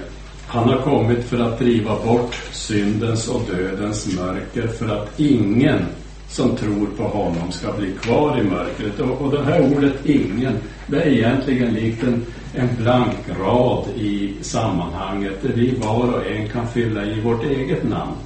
han 0.47 0.69
har 0.69 0.81
kommit 0.81 1.25
för 1.25 1.39
att 1.39 1.59
driva 1.59 2.05
bort 2.05 2.35
syndens 2.53 3.29
och 3.29 3.43
dödens 3.51 4.17
mörker 4.17 4.67
för 4.67 4.89
att 4.89 5.21
ingen 5.21 5.87
som 6.29 6.57
tror 6.57 6.87
på 6.97 7.03
honom 7.03 7.53
ska 7.53 7.73
bli 7.73 7.93
kvar 7.93 8.41
i 8.41 8.43
mörkret. 8.43 9.01
Och, 9.01 9.21
och 9.21 9.31
det 9.31 9.43
här 9.43 9.77
ordet 9.77 10.07
ingen, 10.07 10.59
det 10.87 11.03
är 11.03 11.07
egentligen 11.07 11.75
likt 11.75 12.03
en, 12.03 12.27
en 12.55 12.69
blank 12.79 13.17
rad 13.41 13.85
i 13.97 14.35
sammanhanget 14.41 15.43
där 15.43 15.53
vi 15.55 15.75
var 15.75 16.13
och 16.13 16.27
en 16.27 16.49
kan 16.49 16.69
fylla 16.69 17.05
i 17.05 17.21
vårt 17.21 17.45
eget 17.45 17.89
namn. 17.89 18.17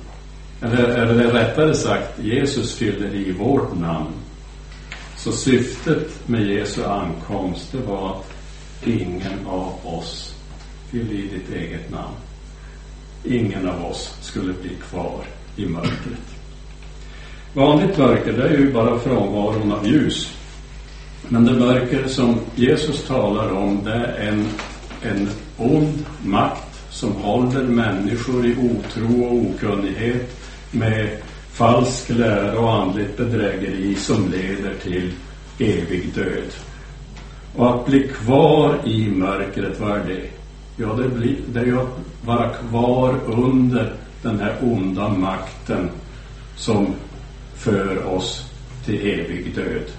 Eller, 0.62 0.88
eller 0.88 1.32
rättare 1.32 1.74
sagt, 1.74 2.18
Jesus 2.22 2.74
fyller 2.74 3.14
i 3.14 3.32
vårt 3.32 3.78
namn. 3.78 4.10
Så 5.16 5.32
syftet 5.32 6.28
med 6.28 6.46
Jesu 6.46 6.84
ankomst, 6.84 7.72
det 7.72 7.78
var 7.78 8.10
att 8.10 8.32
ingen 8.84 9.46
av 9.46 9.72
oss 9.82 10.29
fyll 10.90 11.12
i 11.12 11.22
ditt 11.22 11.56
eget 11.56 11.90
namn. 11.90 12.14
Ingen 13.24 13.68
av 13.68 13.84
oss 13.84 14.16
skulle 14.20 14.52
bli 14.52 14.70
kvar 14.90 15.24
i 15.56 15.66
mörkret. 15.66 16.34
Vanligt 17.54 17.98
mörker, 17.98 18.32
det 18.32 18.48
är 18.48 18.58
ju 18.58 18.72
bara 18.72 18.98
frånvaron 18.98 19.72
av 19.72 19.86
ljus. 19.86 20.36
Men 21.28 21.44
det 21.44 21.52
mörker 21.52 22.08
som 22.08 22.40
Jesus 22.54 23.04
talar 23.06 23.52
om, 23.52 23.80
det 23.84 23.92
är 23.92 24.28
en, 24.28 24.46
en 25.02 25.28
ond 25.56 26.04
makt 26.24 26.70
som 26.90 27.12
håller 27.12 27.62
människor 27.62 28.46
i 28.46 28.54
otro 28.56 29.24
och 29.24 29.36
okunnighet 29.36 30.36
med 30.70 31.16
falsk 31.52 32.08
lära 32.08 32.58
och 32.58 32.74
andligt 32.74 33.16
bedrägeri 33.16 33.94
som 33.94 34.30
leder 34.30 34.74
till 34.82 35.12
evig 35.58 36.14
död. 36.14 36.52
Och 37.56 37.74
att 37.74 37.86
bli 37.86 38.08
kvar 38.08 38.80
i 38.84 39.10
mörkret, 39.10 39.80
vad 39.80 39.90
är 39.90 40.04
det? 40.04 40.39
Ja, 40.80 40.92
det, 40.92 41.08
blir, 41.08 41.36
det 41.46 41.60
är 41.60 41.64
ju 41.64 41.80
att 41.80 41.98
vara 42.24 42.48
kvar 42.48 43.20
under 43.26 43.92
den 44.22 44.40
här 44.40 44.56
onda 44.62 45.08
makten 45.08 45.90
som 46.56 46.94
för 47.54 48.06
oss 48.06 48.50
till 48.84 48.94
evig 48.94 49.54
död. 49.54 49.90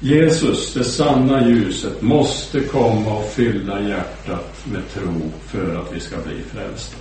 Jesus, 0.00 0.74
det 0.74 0.84
sanna 0.84 1.48
ljuset, 1.48 2.02
måste 2.02 2.60
komma 2.60 3.12
och 3.12 3.24
fylla 3.24 3.80
hjärtat 3.80 4.66
med 4.72 4.82
tro 4.94 5.30
för 5.46 5.76
att 5.80 5.92
vi 5.92 6.00
ska 6.00 6.16
bli 6.16 6.42
frälsta. 6.42 6.96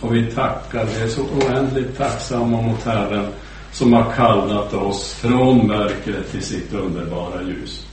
Och 0.00 0.14
vi 0.14 0.26
tackar, 0.26 0.84
vi 0.84 1.02
är 1.02 1.08
så 1.08 1.22
oändligt 1.22 1.96
tacksamma 1.96 2.62
mot 2.62 2.82
Herren 2.82 3.26
som 3.72 3.92
har 3.92 4.12
kallat 4.12 4.74
oss 4.74 5.12
från 5.12 5.66
mörkret 5.66 6.30
till 6.30 6.42
sitt 6.42 6.72
underbara 6.72 7.42
ljus. 7.42 7.86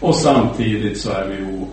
Och 0.00 0.14
samtidigt 0.14 1.00
så 1.00 1.10
är 1.10 1.26
vi 1.28 1.66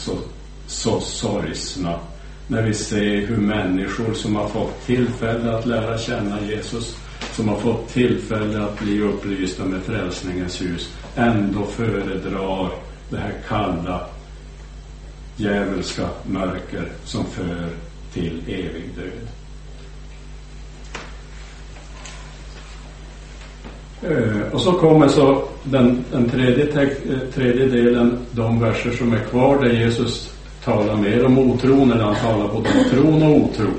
så, 0.00 0.18
så 0.66 1.00
sorgsna 1.00 1.98
när 2.46 2.62
vi 2.62 2.74
ser 2.74 3.26
hur 3.26 3.36
människor 3.36 4.14
som 4.14 4.36
har 4.36 4.48
fått 4.48 4.86
tillfälle 4.86 5.56
att 5.56 5.66
lära 5.66 5.98
känna 5.98 6.40
Jesus, 6.40 6.96
som 7.32 7.48
har 7.48 7.56
fått 7.56 7.88
tillfälle 7.88 8.62
att 8.64 8.80
bli 8.80 9.02
upplysta 9.02 9.64
med 9.64 9.82
frälsningens 9.82 10.60
ljus, 10.60 10.92
ändå 11.16 11.64
föredrar 11.64 12.70
det 13.10 13.16
här 13.16 13.34
kalla, 13.48 14.06
djävulska 15.36 16.08
mörker 16.26 16.92
som 17.04 17.24
för 17.24 17.68
till 18.12 18.42
evig 18.46 18.90
död. 18.96 19.39
Eh, 24.02 24.52
och 24.52 24.60
så 24.60 24.72
kommer 24.72 25.08
så 25.08 25.42
den, 25.64 26.04
den 26.12 26.30
tredje, 26.30 26.82
eh, 26.82 26.88
tredje 27.34 27.66
delen, 27.66 28.18
de 28.30 28.60
verser 28.60 28.90
som 28.90 29.12
är 29.12 29.18
kvar, 29.18 29.62
där 29.62 29.70
Jesus 29.70 30.34
talar 30.64 30.96
mer 30.96 31.24
om 31.24 31.38
otron, 31.38 31.92
eller 31.92 32.04
han 32.04 32.14
talar 32.14 32.48
både 32.48 32.68
om 32.68 32.84
tron 32.90 33.22
och 33.22 33.36
otron. 33.36 33.74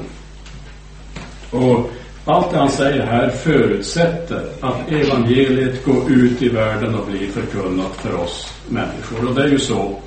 Och 1.51 1.91
allt 2.25 2.51
det 2.51 2.57
han 2.57 2.71
säger 2.71 3.05
här 3.05 3.29
förutsätter 3.29 4.43
att 4.59 4.91
evangeliet 4.91 5.85
går 5.85 6.11
ut 6.11 6.41
i 6.41 6.49
världen 6.49 6.95
och 6.95 7.07
blir 7.07 7.27
förkunnat 7.27 7.95
för 7.95 8.15
oss 8.15 8.53
människor. 8.69 9.29
Och 9.29 9.35
det 9.35 9.43
är 9.43 9.47
ju 9.47 9.59
så, 9.59 9.99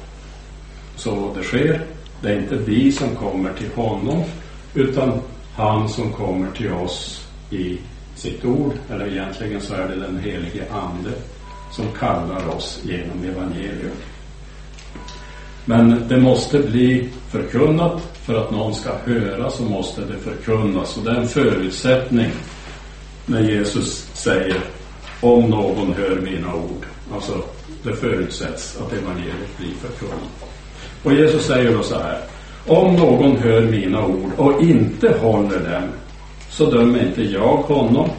så 0.96 1.34
det 1.36 1.42
sker. 1.42 1.80
Det 2.20 2.28
är 2.28 2.38
inte 2.38 2.56
vi 2.56 2.92
som 2.92 3.08
kommer 3.16 3.52
till 3.52 3.70
honom, 3.74 4.22
utan 4.74 5.12
han 5.54 5.88
som 5.88 6.12
kommer 6.12 6.50
till 6.50 6.72
oss 6.72 7.26
i 7.50 7.78
sitt 8.14 8.44
ord, 8.44 8.72
eller 8.90 9.06
egentligen 9.06 9.60
så 9.60 9.74
är 9.74 9.88
det 9.88 9.96
den 9.96 10.18
helige 10.18 10.64
Ande 10.70 11.10
som 11.72 11.92
kallar 11.98 12.48
oss 12.48 12.80
genom 12.84 13.24
evangelium. 13.24 13.96
Men 15.64 16.08
det 16.08 16.16
måste 16.16 16.58
bli 16.58 17.08
förkunnat. 17.30 18.02
För 18.22 18.34
att 18.34 18.50
någon 18.50 18.74
ska 18.74 18.90
höra 19.04 19.50
så 19.50 19.62
måste 19.62 20.00
det 20.00 20.18
förkunnas. 20.18 20.96
Och 20.96 21.04
det 21.04 21.10
är 21.10 21.14
en 21.14 21.28
förutsättning 21.28 22.30
när 23.26 23.40
Jesus 23.40 24.10
säger 24.12 24.60
om 25.20 25.50
någon 25.50 25.92
hör 25.92 26.20
mina 26.20 26.54
ord. 26.54 26.86
Alltså, 27.14 27.42
det 27.82 27.92
förutsätts 27.92 28.80
att 28.80 28.92
evangeliet 28.92 29.58
blir 29.58 29.74
förkunnat. 29.74 30.44
Och 31.02 31.12
Jesus 31.12 31.46
säger 31.46 31.76
då 31.76 31.82
så 31.82 31.98
här. 31.98 32.18
Om 32.66 32.96
någon 32.96 33.36
hör 33.36 33.60
mina 33.60 34.06
ord 34.06 34.30
och 34.36 34.62
inte 34.62 35.16
håller 35.18 35.58
dem 35.58 35.88
så 36.56 36.70
dömer 36.70 37.06
inte 37.06 37.22
jag 37.22 37.56
honom. 37.56 38.10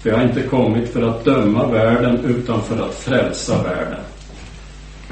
För 0.00 0.10
jag 0.10 0.16
har 0.16 0.24
inte 0.24 0.42
kommit 0.42 0.92
för 0.92 1.02
att 1.02 1.24
döma 1.24 1.66
världen 1.66 2.24
utan 2.24 2.62
för 2.62 2.86
att 2.86 2.94
frälsa 2.94 3.62
världen. 3.62 4.00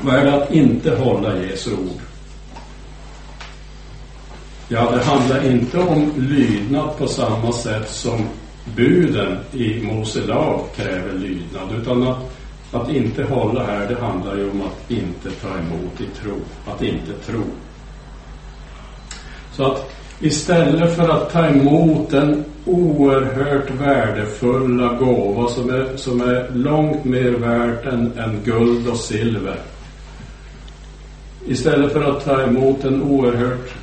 Vad 0.01 0.15
är 0.15 0.25
det 0.25 0.35
att 0.35 0.53
inte 0.53 0.97
hålla 0.97 1.37
Jesu 1.37 1.73
ord? 1.73 2.01
Ja, 4.69 4.91
det 4.91 5.05
handlar 5.05 5.53
inte 5.53 5.79
om 5.79 6.13
lydnad 6.17 6.97
på 6.99 7.07
samma 7.07 7.53
sätt 7.53 7.91
som 7.91 8.21
buden 8.77 9.39
i 9.53 9.83
Mose 9.83 10.27
lag 10.27 10.65
kräver 10.77 11.13
lydnad, 11.13 11.81
utan 11.81 12.09
att, 12.09 12.19
att 12.73 12.91
inte 12.91 13.25
hålla 13.25 13.65
här, 13.65 13.89
det 13.89 14.01
handlar 14.01 14.37
ju 14.37 14.51
om 14.51 14.63
att 14.63 14.91
inte 14.91 15.31
ta 15.31 15.49
emot 15.49 16.01
i 16.01 16.07
tro, 16.23 16.37
att 16.67 16.83
inte 16.83 17.13
tro. 17.27 17.43
Så 19.53 19.65
att 19.65 19.93
istället 20.21 20.97
för 20.97 21.09
att 21.09 21.33
ta 21.33 21.47
emot 21.47 22.11
den 22.11 22.45
oerhört 22.71 23.71
värdefulla 23.71 24.95
gåva 24.95 25.49
som 25.49 25.71
är, 25.71 25.97
som 25.97 26.21
är 26.21 26.51
långt 26.55 27.05
mer 27.05 27.31
värt 27.31 27.87
än, 27.87 28.19
än 28.19 28.41
guld 28.45 28.89
och 28.89 28.97
silver, 28.97 29.61
Istället 31.47 31.93
för 31.93 32.03
att 32.03 32.25
ta 32.25 32.43
emot 32.43 32.85
en 32.85 33.03
oerhört 33.03 33.75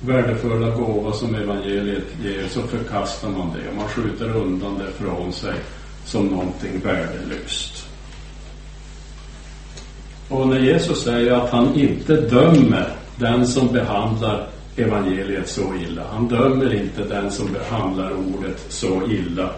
värdefulla 0.00 0.70
gåva 0.70 1.12
som 1.12 1.34
evangeliet 1.34 2.06
ger 2.24 2.48
så 2.48 2.62
förkastar 2.62 3.28
man 3.28 3.52
det 3.54 3.68
och 3.70 3.76
man 3.76 3.88
skjuter 3.88 4.36
undan 4.36 4.78
det 4.78 5.04
från 5.04 5.32
sig 5.32 5.54
som 6.04 6.26
någonting 6.26 6.80
värdelöst. 6.84 7.88
Och 10.28 10.48
när 10.48 10.58
Jesus 10.58 11.04
säger 11.04 11.32
att 11.32 11.50
han 11.50 11.74
inte 11.74 12.16
dömer 12.16 12.88
den 13.16 13.46
som 13.46 13.68
behandlar 13.68 14.48
evangeliet 14.76 15.48
så 15.48 15.74
illa, 15.74 16.02
han 16.12 16.28
dömer 16.28 16.74
inte 16.74 17.04
den 17.04 17.30
som 17.30 17.52
behandlar 17.52 18.12
ordet 18.12 18.64
så 18.68 19.02
illa, 19.10 19.50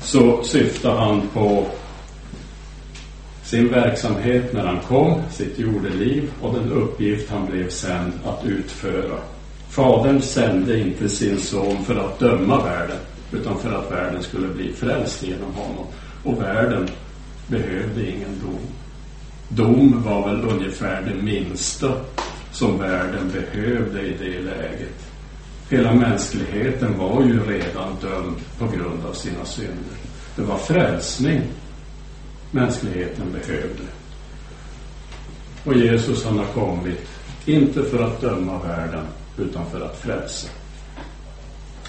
så 0.00 0.42
syftar 0.42 0.96
han 0.96 1.22
på 1.32 1.66
sin 3.44 3.68
verksamhet 3.68 4.52
när 4.52 4.64
han 4.64 4.80
kom, 4.80 5.22
sitt 5.30 5.58
jordeliv 5.58 6.30
och 6.40 6.54
den 6.54 6.72
uppgift 6.72 7.30
han 7.30 7.46
blev 7.46 7.68
sänd 7.68 8.12
att 8.24 8.44
utföra. 8.44 9.18
Fadern 9.70 10.22
sände 10.22 10.78
inte 10.78 11.08
sin 11.08 11.40
son 11.40 11.84
för 11.84 11.94
att 11.94 12.18
döma 12.18 12.64
världen, 12.64 12.98
utan 13.32 13.58
för 13.58 13.72
att 13.72 13.92
världen 13.92 14.22
skulle 14.22 14.48
bli 14.48 14.72
frälst 14.72 15.22
genom 15.22 15.54
honom. 15.54 15.86
Och 16.24 16.42
världen 16.42 16.88
behövde 17.46 18.10
ingen 18.10 18.40
dom. 18.42 18.60
Dom 19.48 20.02
var 20.02 20.28
väl 20.28 20.44
ungefär 20.50 21.02
det 21.02 21.22
minsta 21.22 21.92
som 22.54 22.78
världen 22.78 23.32
behövde 23.32 24.02
i 24.02 24.16
det 24.18 24.40
läget. 24.40 25.06
Hela 25.70 25.94
mänskligheten 25.94 26.98
var 26.98 27.22
ju 27.22 27.40
redan 27.46 27.96
dömd 28.00 28.36
på 28.58 28.66
grund 28.66 29.06
av 29.06 29.12
sina 29.12 29.44
synder. 29.44 29.96
Det 30.36 30.42
var 30.42 30.58
frälsning 30.58 31.42
mänskligheten 32.50 33.32
behövde. 33.32 33.84
Och 35.64 35.74
Jesus 35.74 36.24
han 36.24 36.38
har 36.38 36.46
kommit, 36.46 37.08
inte 37.46 37.82
för 37.82 38.04
att 38.04 38.20
döma 38.20 38.58
världen, 38.58 39.04
utan 39.38 39.66
för 39.70 39.80
att 39.80 40.00
frälsa. 40.00 40.48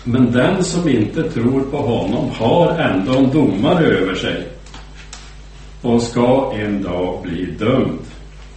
Men 0.04 0.32
den 0.32 0.64
som 0.64 0.90
inte 0.90 1.32
tror 1.32 1.62
på 1.62 1.78
honom 1.78 2.30
har 2.30 2.80
ändå 2.80 3.18
en 3.18 3.32
domare 3.32 3.86
över 3.86 4.16
sig 4.16 4.48
och 5.82 6.02
ska 6.02 6.54
en 6.56 6.82
dag 6.84 7.22
bli 7.24 7.46
dömd. 7.46 8.00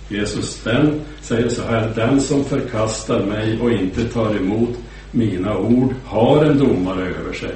Jesus 0.08 0.62
den 0.62 1.00
säger 1.20 1.48
så 1.48 1.62
här, 1.62 1.92
den 1.96 2.20
som 2.20 2.44
förkastar 2.44 3.20
mig 3.20 3.60
och 3.60 3.70
inte 3.70 4.04
tar 4.04 4.36
emot 4.36 4.78
mina 5.10 5.58
ord 5.58 5.94
har 6.04 6.44
en 6.44 6.58
domare 6.58 7.02
över 7.02 7.32
sig. 7.32 7.54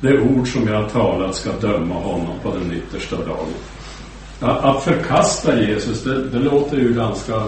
Det 0.00 0.20
ord 0.20 0.48
som 0.48 0.68
jag 0.68 0.82
har 0.82 0.88
talat 0.88 1.34
ska 1.34 1.52
döma 1.52 1.94
honom 1.94 2.38
på 2.42 2.50
den 2.50 2.72
yttersta 2.72 3.16
dagen. 3.16 3.48
Att 4.40 4.82
förkasta 4.82 5.60
Jesus, 5.60 6.02
det, 6.02 6.28
det 6.28 6.38
låter 6.38 6.76
ju 6.76 6.94
ganska, 6.94 7.42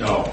ja, 0.00 0.28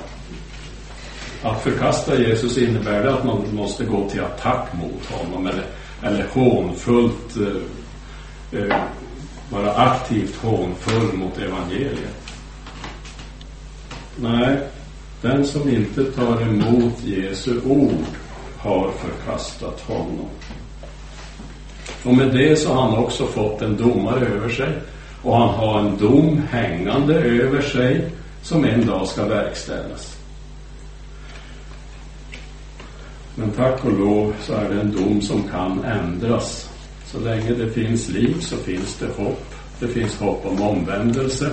att 1.43 1.63
förkasta 1.63 2.21
Jesus 2.21 2.57
innebär 2.57 3.03
det 3.03 3.13
att 3.13 3.25
man 3.25 3.55
måste 3.55 3.85
gå 3.85 4.09
till 4.09 4.21
attack 4.21 4.73
mot 4.73 5.05
honom 5.05 5.47
eller, 5.47 5.65
eller 6.01 6.25
hånfullt 6.33 7.37
eh, 7.37 8.61
eh 8.61 8.77
vara 9.49 9.73
aktivt 9.73 10.35
hånfull 10.35 11.13
mot 11.13 11.37
evangeliet. 11.37 12.22
Nej, 14.15 14.57
den 15.21 15.45
som 15.45 15.69
inte 15.69 16.03
tar 16.03 16.41
emot 16.41 17.03
Jesu 17.03 17.61
ord 17.65 18.05
har 18.57 18.91
förkastat 18.91 19.81
honom. 19.81 20.29
Och 22.03 22.13
med 22.13 22.33
det 22.33 22.55
så 22.55 22.73
har 22.73 22.81
han 22.81 22.97
också 22.97 23.25
fått 23.25 23.61
en 23.61 23.77
domare 23.77 24.25
över 24.25 24.49
sig 24.49 24.69
och 25.21 25.37
han 25.37 25.49
har 25.49 25.79
en 25.79 25.97
dom 25.97 26.41
hängande 26.49 27.13
över 27.15 27.61
sig 27.61 28.09
som 28.41 28.65
en 28.65 28.85
dag 28.85 29.07
ska 29.07 29.25
verkställas. 29.25 30.17
Men 33.35 33.51
tack 33.51 33.85
och 33.85 33.99
lov 33.99 34.33
så 34.41 34.53
är 34.53 34.69
det 34.69 34.81
en 34.81 34.91
dom 34.91 35.21
som 35.21 35.43
kan 35.43 35.83
ändras. 35.83 36.69
Så 37.05 37.19
länge 37.19 37.53
det 37.53 37.69
finns 37.69 38.09
liv 38.09 38.35
så 38.41 38.57
finns 38.57 38.97
det 38.97 39.23
hopp. 39.23 39.55
Det 39.79 39.87
finns 39.87 40.19
hopp 40.19 40.45
om 40.45 40.61
omvändelse. 40.61 41.51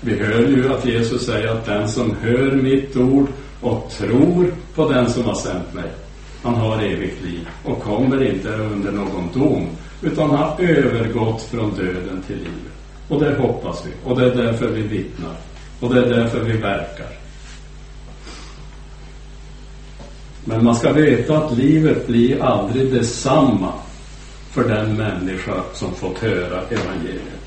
Vi 0.00 0.18
hör 0.18 0.48
ju 0.48 0.72
att 0.72 0.86
Jesus 0.86 1.26
säger 1.26 1.48
att 1.48 1.66
den 1.66 1.88
som 1.88 2.14
hör 2.22 2.50
mitt 2.50 2.96
ord 2.96 3.28
och 3.60 3.90
tror 3.90 4.54
på 4.74 4.92
den 4.92 5.10
som 5.10 5.24
har 5.24 5.34
sänt 5.34 5.74
mig, 5.74 5.90
han 6.42 6.54
har 6.54 6.82
evigt 6.82 7.24
liv 7.24 7.48
och 7.64 7.82
kommer 7.82 8.24
inte 8.24 8.48
under 8.48 8.92
någon 8.92 9.28
dom, 9.34 9.66
utan 10.02 10.30
har 10.30 10.60
övergått 10.60 11.42
från 11.42 11.74
döden 11.74 12.22
till 12.26 12.36
livet. 12.36 12.72
Och 13.08 13.20
det 13.20 13.38
hoppas 13.38 13.86
vi, 13.86 13.90
och 14.04 14.20
det 14.20 14.26
är 14.26 14.34
därför 14.34 14.68
vi 14.68 14.82
vittnar, 14.82 15.36
och 15.80 15.94
det 15.94 16.00
är 16.00 16.10
därför 16.10 16.40
vi 16.40 16.52
verkar. 16.52 17.08
Men 20.44 20.64
man 20.64 20.74
ska 20.74 20.92
veta 20.92 21.38
att 21.38 21.58
livet 21.58 22.06
blir 22.06 22.42
aldrig 22.42 22.92
detsamma 22.92 23.72
för 24.50 24.68
den 24.68 24.96
människa 24.96 25.54
som 25.74 25.94
fått 25.94 26.18
höra 26.18 26.62
evangeliet. 26.62 27.46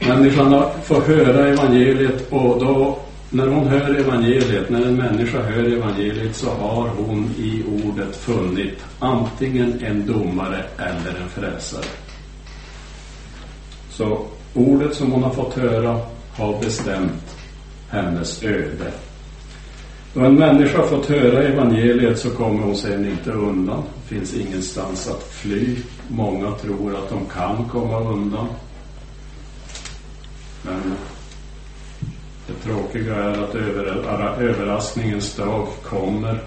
Människan 0.00 0.64
får 0.84 1.00
höra 1.00 1.48
evangeliet 1.48 2.32
och 2.32 2.58
då, 2.64 2.98
när 3.30 3.46
hon 3.46 3.68
hör 3.68 3.94
evangeliet, 3.94 4.70
när 4.70 4.86
en 4.86 4.96
människa 4.96 5.42
hör 5.42 5.76
evangeliet 5.76 6.36
så 6.36 6.50
har 6.50 6.88
hon 6.88 7.30
i 7.38 7.62
ordet 7.84 8.16
funnit 8.16 8.84
antingen 8.98 9.80
en 9.84 10.06
domare 10.06 10.64
eller 10.76 11.20
en 11.22 11.28
frälsare. 11.28 11.84
Så 13.90 14.26
ordet 14.54 14.94
som 14.94 15.12
hon 15.12 15.22
har 15.22 15.30
fått 15.30 15.54
höra 15.54 16.00
har 16.32 16.60
bestämt 16.60 17.36
hennes 17.88 18.44
öde. 18.44 18.92
Då 20.14 20.20
en 20.20 20.34
människa 20.34 20.82
fått 20.82 21.06
höra 21.06 21.42
evangeliet 21.42 22.18
så 22.18 22.30
kommer 22.30 22.62
hon 22.62 22.76
sen 22.76 23.04
inte 23.04 23.32
undan. 23.32 23.82
Det 24.02 24.14
finns 24.14 24.34
ingenstans 24.34 25.08
att 25.08 25.22
fly. 25.22 25.76
Många 26.08 26.52
tror 26.52 26.94
att 26.94 27.08
de 27.08 27.26
kan 27.26 27.68
komma 27.68 28.00
undan. 28.00 28.46
Men 30.68 30.94
det 32.46 32.52
tråkiga 32.52 33.14
är 33.14 33.42
att 33.42 33.54
överraskningens 34.40 35.36
dag 35.36 35.66
kommer. 35.82 36.40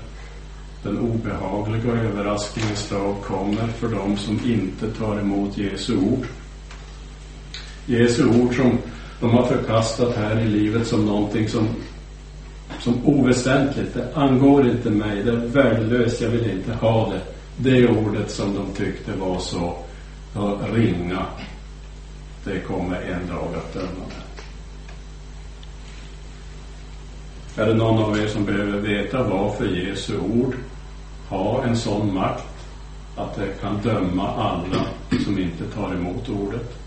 Den 0.84 1.00
obehagliga 1.00 1.92
överraskningens 1.92 2.90
dag 2.90 3.16
kommer 3.24 3.68
för 3.68 3.88
dem 3.88 4.18
som 4.18 4.40
inte 4.46 4.92
tar 4.92 5.20
emot 5.20 5.58
Jesu 5.58 5.98
ord. 5.98 6.26
Jesu 7.86 8.26
ord 8.26 8.56
som 8.56 8.78
de 9.20 9.30
har 9.30 9.46
förkastat 9.46 10.16
här 10.16 10.40
i 10.40 10.48
livet 10.48 10.88
som 10.88 11.06
någonting 11.06 11.50
som, 11.50 11.68
som 12.80 13.06
oväsentligt. 13.06 13.94
Det 13.94 14.08
angår 14.16 14.68
inte 14.68 14.90
mig, 14.90 15.24
det 15.24 15.32
är 15.32 15.36
värdelöst, 15.36 16.22
jag 16.22 16.30
vill 16.30 16.52
inte 16.52 16.74
ha 16.74 17.10
det. 17.10 17.22
Det 17.58 17.88
ordet 17.88 18.32
som 18.32 18.56
de 18.56 18.74
tyckte 18.86 19.12
var 19.12 19.40
så 19.40 19.78
ringa 20.74 21.26
det 22.44 22.60
kommer 22.60 23.02
en 23.02 23.28
dag 23.28 23.56
att 23.56 23.74
döma 23.74 24.06
det. 24.10 24.32
Är 27.62 27.68
det 27.68 27.74
någon 27.74 28.04
av 28.04 28.18
er 28.18 28.28
som 28.28 28.46
behöver 28.46 28.80
veta 28.80 29.24
varför 29.24 29.66
Jesu 29.66 30.18
ord 30.18 30.56
har 31.28 31.64
en 31.64 31.78
sån 31.78 32.14
makt 32.14 32.68
att 33.16 33.36
det 33.36 33.62
kan 33.62 33.82
döma 33.82 34.28
alla 34.28 34.86
som 35.24 35.40
inte 35.40 35.66
tar 35.66 35.94
emot 35.94 36.30
ordet? 36.30 36.78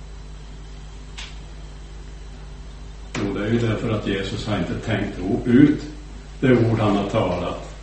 Jo, 3.18 3.34
det 3.34 3.46
är 3.46 3.50
ju 3.50 3.58
därför 3.58 3.90
att 3.90 4.06
Jesus 4.06 4.46
har 4.46 4.58
inte 4.58 4.74
tänkt 4.74 5.18
ut 5.44 5.82
det 6.40 6.52
ord 6.52 6.78
han 6.78 6.96
har 6.96 7.08
talat 7.08 7.74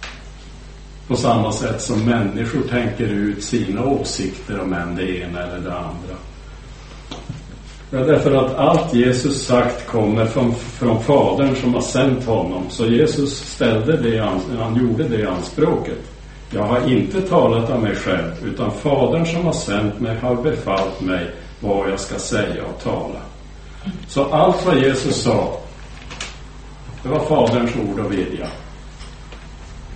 på 1.07 1.15
samma 1.15 1.51
sätt 1.51 1.81
som 1.81 2.05
människor 2.05 2.61
tänker 2.61 3.07
ut 3.07 3.43
sina 3.43 3.85
åsikter 3.85 4.59
om 4.59 4.73
än 4.73 4.95
det 4.95 5.17
ena 5.17 5.43
eller 5.43 5.59
det 5.59 5.77
andra. 5.77 6.15
Ja, 7.93 7.99
därför 7.99 8.31
att 8.35 8.55
allt 8.55 8.93
Jesus 8.93 9.45
sagt 9.45 9.87
kommer 9.87 10.25
från, 10.25 10.55
från 10.55 11.03
Fadern 11.03 11.55
som 11.55 11.73
har 11.73 11.81
sänt 11.81 12.25
honom. 12.25 12.63
Så 12.69 12.85
Jesus 12.85 13.39
ställde 13.39 13.97
det, 13.97 14.19
han 14.59 14.75
gjorde 14.75 15.03
det 15.03 15.25
anspråket. 15.25 16.11
Jag 16.49 16.63
har 16.63 16.91
inte 16.91 17.21
talat 17.21 17.69
av 17.69 17.81
mig 17.81 17.95
själv, 17.95 18.31
utan 18.45 18.71
Fadern 18.71 19.25
som 19.25 19.45
har 19.45 19.53
sänt 19.53 19.99
mig 19.99 20.17
har 20.17 20.35
befallt 20.35 21.01
mig 21.01 21.31
vad 21.59 21.89
jag 21.89 21.99
ska 21.99 22.19
säga 22.19 22.65
och 22.65 22.83
tala. 22.83 23.19
Så 24.07 24.23
allt 24.25 24.65
vad 24.65 24.77
Jesus 24.77 25.21
sa, 25.21 25.59
det 27.03 27.09
var 27.09 27.19
Faderns 27.19 27.71
ord 27.75 27.99
och 27.99 28.11
vilja. 28.11 28.47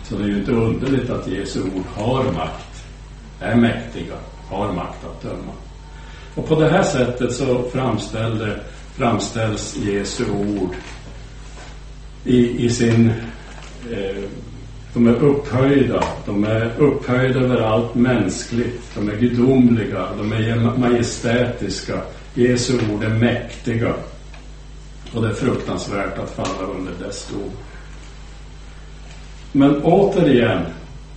Så 0.04 0.16
det 0.16 0.24
är 0.24 0.28
ju 0.28 0.38
inte 0.38 0.52
underligt 0.52 1.10
att 1.10 1.28
Jesu 1.28 1.62
ord 1.62 1.86
har 1.96 2.24
makt, 2.24 2.86
är 3.40 3.56
mäktiga, 3.56 4.16
har 4.50 4.72
makt 4.72 5.06
att 5.06 5.22
döma. 5.22 5.52
Och 6.36 6.48
på 6.48 6.60
det 6.60 6.70
här 6.70 6.84
sättet 6.84 7.34
så 7.34 7.64
framställs 8.98 9.78
Jesu 9.78 10.26
ord 10.32 10.76
i, 12.24 12.66
i 12.66 12.70
sin... 12.70 13.14
Eh, 13.92 14.24
de 14.94 15.08
är 15.08 15.16
upphöjda. 15.16 16.04
De 16.26 16.44
är 16.44 16.72
upphöjda 16.78 17.40
över 17.40 17.62
allt 17.62 17.96
mänskligt. 17.96 18.82
De 18.96 19.10
är 19.10 19.16
gudomliga. 19.16 20.08
De 20.18 20.32
är 20.34 20.78
majestätiska. 20.78 22.02
Jesu 22.34 22.74
ord 22.94 23.04
är 23.04 23.10
mäktiga. 23.10 23.94
Och 25.14 25.22
det 25.22 25.28
är 25.28 25.34
fruktansvärt 25.34 26.18
att 26.18 26.36
falla 26.36 26.72
under 26.76 26.92
dess 27.06 27.28
dom. 27.32 27.52
Men 29.52 29.82
återigen 29.84 30.62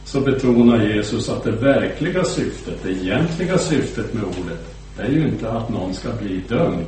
så 0.05 0.21
betonar 0.21 0.85
Jesus 0.85 1.29
att 1.29 1.45
det 1.45 1.51
verkliga 1.51 2.25
syftet, 2.25 2.75
det 2.83 2.91
egentliga 2.91 3.59
syftet 3.59 4.15
med 4.15 4.25
ordet, 4.25 4.78
det 4.99 5.05
är 5.05 5.09
ju 5.09 5.29
inte 5.29 5.51
att 5.51 5.69
någon 5.69 5.95
ska 5.95 6.13
bli 6.13 6.41
dömd, 6.49 6.87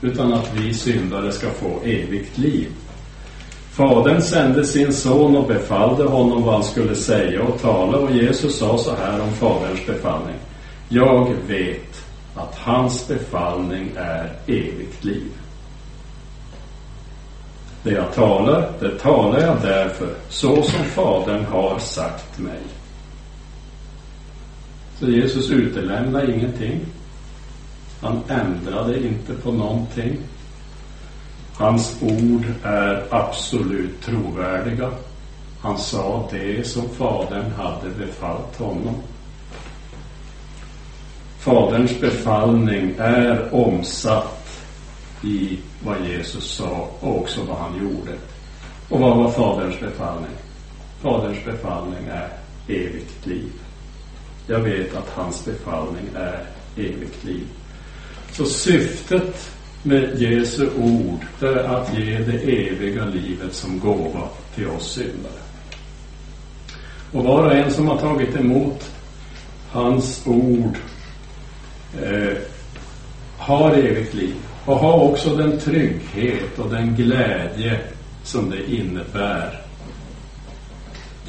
utan 0.00 0.32
att 0.32 0.54
vi 0.54 0.74
syndare 0.74 1.32
ska 1.32 1.50
få 1.50 1.80
evigt 1.84 2.38
liv. 2.38 2.68
Fadern 3.70 4.22
sände 4.22 4.64
sin 4.64 4.92
son 4.92 5.36
och 5.36 5.48
befallde 5.48 6.04
honom 6.04 6.42
vad 6.42 6.54
han 6.54 6.64
skulle 6.64 6.94
säga 6.94 7.42
och 7.42 7.60
tala 7.60 7.98
och 7.98 8.10
Jesus 8.10 8.58
sa 8.58 8.78
så 8.78 8.94
här 8.94 9.20
om 9.20 9.32
Faderns 9.32 9.86
befallning. 9.86 10.36
Jag 10.88 11.34
vet 11.46 12.06
att 12.34 12.54
hans 12.58 13.08
befallning 13.08 13.90
är 13.96 14.32
evigt 14.46 15.04
liv. 15.04 15.30
Det 17.82 17.90
jag 17.90 18.14
talar, 18.14 18.70
det 18.80 18.98
talar 18.98 19.40
jag 19.40 19.56
därför, 19.62 20.14
så 20.28 20.62
som 20.62 20.84
Fadern 20.84 21.44
har 21.44 21.78
sagt 21.78 22.38
mig. 22.38 22.62
Så 24.98 25.10
Jesus 25.10 25.50
utelämnar 25.50 26.34
ingenting. 26.34 26.80
Han 28.00 28.22
ändrade 28.28 29.06
inte 29.06 29.34
på 29.34 29.52
någonting. 29.52 30.18
Hans 31.54 31.96
ord 32.02 32.44
är 32.62 33.06
absolut 33.10 34.02
trovärdiga. 34.02 34.90
Han 35.60 35.78
sa 35.78 36.28
det 36.32 36.66
som 36.66 36.88
Fadern 36.88 37.50
hade 37.50 37.90
befallt 37.90 38.56
honom. 38.58 38.94
Faderns 41.38 42.00
befallning 42.00 42.94
är 42.98 43.54
omsatt 43.54 44.62
i 45.22 45.58
vad 45.84 46.06
Jesus 46.06 46.50
sa 46.50 46.88
och 47.00 47.20
också 47.20 47.44
vad 47.44 47.56
han 47.56 47.82
gjorde. 47.82 48.12
Och 48.88 49.00
vad 49.00 49.16
var 49.16 49.30
Faderns 49.30 49.80
befallning? 49.80 50.36
Faderns 51.00 51.44
befallning 51.44 52.06
är 52.10 52.28
evigt 52.68 53.26
liv. 53.26 53.52
Jag 54.46 54.60
vet 54.60 54.96
att 54.96 55.10
hans 55.10 55.44
befallning 55.44 56.06
är 56.14 56.46
evigt 56.76 57.24
liv. 57.24 57.46
Så 58.36 58.44
syftet 58.44 59.50
med 59.82 60.20
Jesu 60.20 60.68
ord 60.78 61.26
det 61.40 61.48
är 61.48 61.64
att 61.64 61.98
ge 61.98 62.18
det 62.18 62.68
eviga 62.68 63.04
livet 63.04 63.54
som 63.54 63.80
gåva 63.80 64.28
till 64.54 64.68
oss 64.68 64.92
syndare. 64.92 65.42
Och 67.12 67.24
var 67.24 67.44
och 67.44 67.54
en 67.54 67.70
som 67.70 67.88
har 67.88 67.98
tagit 67.98 68.36
emot 68.36 68.90
hans 69.70 70.26
ord 70.26 70.78
eh, 72.02 72.36
har 73.38 73.70
evigt 73.70 74.14
liv 74.14 74.34
och 74.64 74.76
har 74.76 75.00
också 75.00 75.36
den 75.36 75.58
trygghet 75.58 76.58
och 76.58 76.70
den 76.70 76.96
glädje 76.96 77.80
som 78.22 78.50
det 78.50 78.72
innebär. 78.72 79.60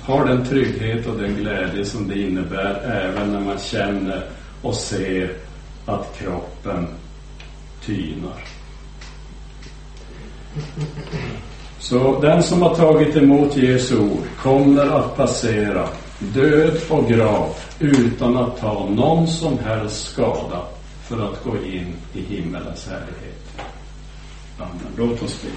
Har 0.02 0.26
den 0.26 0.46
trygghet 0.46 1.08
och 1.08 1.18
den 1.18 1.36
glädje 1.36 1.86
som 1.86 2.08
det 2.08 2.20
innebär 2.20 2.82
även 2.84 3.34
när 3.34 3.40
man 3.40 3.60
känner 3.60 4.24
och 4.62 4.76
ser 4.76 5.47
att 5.88 6.18
kroppen 6.18 6.88
tynar. 7.86 8.44
Så 11.80 12.22
den 12.22 12.44
som 12.44 12.62
har 12.62 12.76
tagit 12.76 13.16
emot 13.16 13.58
Jesu 13.58 14.00
ord 14.00 14.24
kommer 14.42 14.86
att 14.86 15.18
passera 15.18 15.88
död 16.20 16.78
och 16.90 17.08
grav 17.10 17.56
utan 17.80 18.38
att 18.38 18.60
ta 18.60 18.90
någon 18.90 19.28
som 19.28 19.60
helst 19.60 20.12
skada 20.12 20.62
för 21.04 21.30
att 21.30 21.44
gå 21.44 21.58
in 21.58 21.96
i 22.14 22.22
himmelens 22.22 22.88
härlighet. 22.88 23.62
Amen. 24.58 24.94
Låt 24.98 25.24
oss 25.24 25.42
be. 25.42 25.50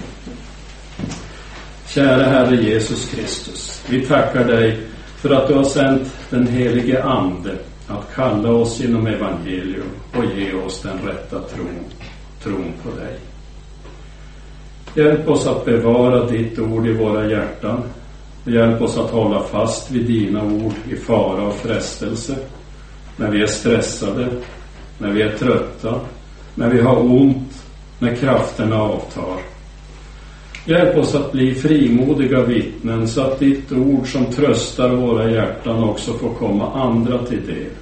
Kära 1.87 2.23
Herre 2.23 2.55
Jesus 2.55 3.09
Kristus, 3.09 3.83
vi 3.89 4.01
tackar 4.05 4.45
dig 4.45 4.79
för 5.15 5.29
att 5.29 5.47
du 5.47 5.53
har 5.53 5.63
sänt 5.63 6.13
den 6.29 6.47
helige 6.47 7.03
Ande 7.03 7.57
att 7.91 8.15
kalla 8.15 8.51
oss 8.51 8.79
genom 8.79 9.07
evangelium 9.07 9.89
och 10.15 10.25
ge 10.37 10.53
oss 10.53 10.81
den 10.81 10.97
rätta 11.07 11.39
tron, 11.39 11.85
tron 12.43 12.73
på 12.83 12.89
dig. 12.89 13.17
Hjälp 14.95 15.27
oss 15.27 15.47
att 15.47 15.65
bevara 15.65 16.25
ditt 16.25 16.59
ord 16.59 16.87
i 16.87 16.93
våra 16.93 17.29
hjärtan. 17.29 17.83
Hjälp 18.45 18.81
oss 18.81 18.97
att 18.97 19.09
hålla 19.09 19.43
fast 19.43 19.91
vid 19.91 20.05
dina 20.05 20.43
ord 20.43 20.73
i 20.89 20.95
fara 20.95 21.43
och 21.43 21.55
frestelse. 21.55 22.35
När 23.17 23.31
vi 23.31 23.41
är 23.41 23.47
stressade, 23.47 24.27
när 24.97 25.11
vi 25.11 25.21
är 25.21 25.37
trötta, 25.37 25.99
när 26.55 26.69
vi 26.69 26.81
har 26.81 27.11
ont, 27.11 27.63
när 27.99 28.15
krafterna 28.15 28.81
avtar. 28.81 29.37
Hjälp 30.65 30.97
oss 30.97 31.15
att 31.15 31.31
bli 31.31 31.55
frimodiga 31.55 32.43
vittnen 32.43 33.07
så 33.07 33.21
att 33.21 33.39
ditt 33.39 33.71
ord 33.71 34.11
som 34.11 34.25
tröstar 34.25 34.89
våra 34.89 35.31
hjärtan 35.31 35.83
också 35.83 36.13
får 36.13 36.33
komma 36.33 36.71
andra 36.73 37.25
till 37.25 37.47
del 37.47 37.80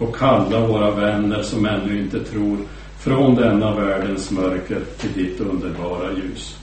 och 0.00 0.16
kalla 0.16 0.66
våra 0.66 0.90
vänner 0.90 1.42
som 1.42 1.66
ännu 1.66 1.98
inte 1.98 2.24
tror 2.24 2.58
från 2.98 3.34
denna 3.34 3.74
världens 3.74 4.30
mörker 4.30 4.80
till 4.98 5.12
ditt 5.12 5.40
underbara 5.40 6.12
ljus. 6.12 6.58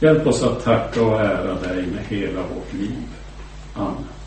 Hjälp 0.00 0.26
oss 0.26 0.42
att 0.42 0.64
tacka 0.64 1.02
och 1.02 1.20
ära 1.20 1.54
dig 1.54 1.86
med 1.86 2.04
hela 2.08 2.40
vårt 2.40 2.72
liv. 2.72 2.96
Amen. 3.74 4.21